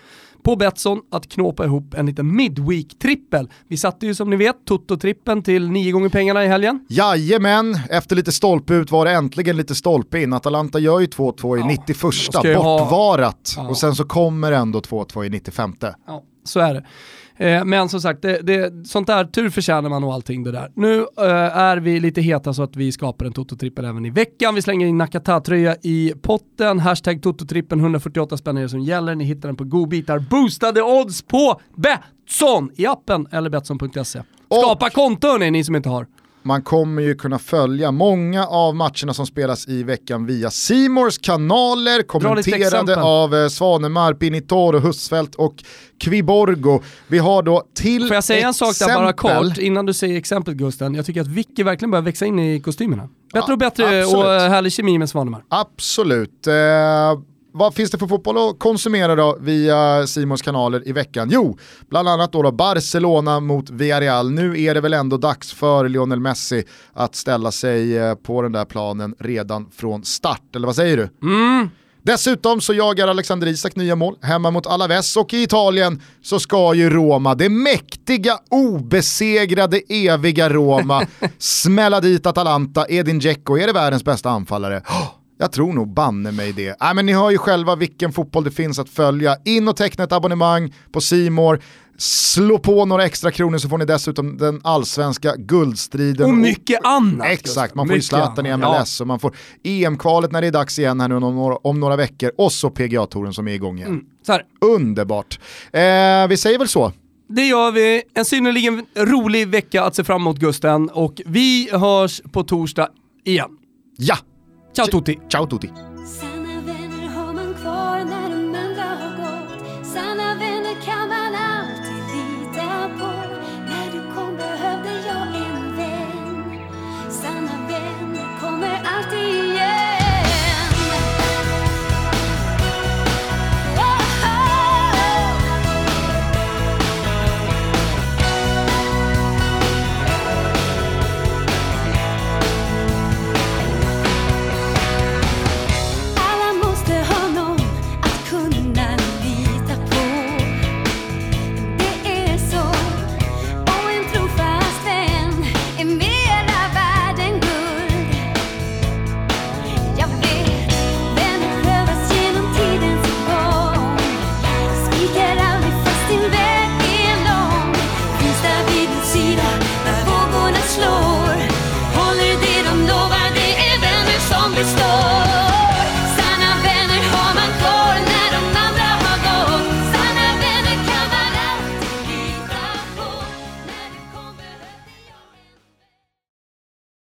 [0.43, 3.49] på Betsson att knåpa ihop en liten midweek-trippel.
[3.67, 6.85] Vi satte ju som ni vet Toto-trippen till nio gånger pengarna i helgen.
[6.89, 10.33] Jajamän, efter lite stolpe ut var det äntligen lite stolpe in.
[10.33, 11.97] Atalanta gör ju 2-2 i ja, 91,
[12.33, 13.53] bortvarat.
[13.55, 13.63] Ha...
[13.63, 13.69] Ja.
[13.69, 15.75] Och sen så kommer ändå 2-2 i 95.
[16.07, 16.85] Ja, så är det.
[17.37, 20.71] Eh, men som sagt, det, det, sånt där, tur förtjänar man och allting det där.
[20.75, 24.55] Nu eh, är vi lite heta så att vi skapar en Toto-trippel även i veckan.
[24.55, 26.79] Vi slänger in Nakata-tröja i potten.
[26.79, 29.15] Hashtag Toto-trippen, 148 spänn är det som gäller.
[29.15, 30.19] Ni hittar den på godbitar.
[30.19, 34.21] Boostade odds på Betsson i appen eller Betsson.se.
[34.49, 34.93] Skapa och...
[34.93, 36.07] konto ni som inte har.
[36.43, 42.03] Man kommer ju kunna följa många av matcherna som spelas i veckan via Simors kanaler,
[42.03, 45.63] kommenterade av eh, Svanemar, Pinitoro, Husfeldt och
[45.99, 46.81] Kviborgo.
[47.07, 48.67] Vi har då till Får jag säga exempel...
[48.67, 50.95] en sak där bara kort innan du säger exemplet Gusten?
[50.95, 53.09] Jag tycker att Vicky verkligen börjar växa in i kostymerna.
[53.33, 54.25] Bättre ja, och bättre absolut.
[54.25, 55.43] och härlig kemi med Svanemar.
[55.49, 56.47] Absolut.
[56.47, 56.53] Eh,
[57.53, 61.29] vad finns det för fotboll att konsumera då via Simons kanaler i veckan?
[61.31, 61.57] Jo,
[61.89, 64.31] bland annat då, då Barcelona mot Villarreal.
[64.31, 68.51] Nu är det väl ändå dags för Lionel Messi att ställa sig eh, på den
[68.51, 71.27] där planen redan från start, eller vad säger du?
[71.27, 71.69] Mm.
[72.03, 76.73] Dessutom så jagar Alexander Isak nya mål hemma mot Alaves och i Italien så ska
[76.73, 81.05] ju Roma, det mäktiga, obesegrade, eviga Roma,
[81.37, 82.85] smälla dit Atalanta.
[82.89, 84.83] Edin Dzeko, är det världens bästa anfallare?
[85.41, 86.81] Jag tror nog banne mig det.
[86.81, 89.37] Äh, men ni hör ju själva vilken fotboll det finns att följa.
[89.45, 91.61] In och teckna ett abonnemang på Simor.
[91.97, 96.25] Slå på några extra kronor så får ni dessutom den allsvenska guldstriden.
[96.25, 97.27] Och mycket annat.
[97.27, 99.03] Exakt, man får ju Zlatan i MLS ja.
[99.03, 101.95] och man får EM-kvalet när det är dags igen här nu om några, om några
[101.95, 104.05] veckor och så PGA-touren som är igång igen.
[104.27, 104.41] Mm,
[104.75, 105.39] Underbart.
[105.71, 106.91] Eh, vi säger väl så.
[107.29, 108.03] Det gör vi.
[108.13, 112.89] En synnerligen rolig vecka att se fram emot Gusten och vi hörs på torsdag
[113.25, 113.49] igen.
[113.97, 114.17] Ja!
[114.71, 115.21] Ciao a tutti.
[115.27, 115.90] Ciao a tutti.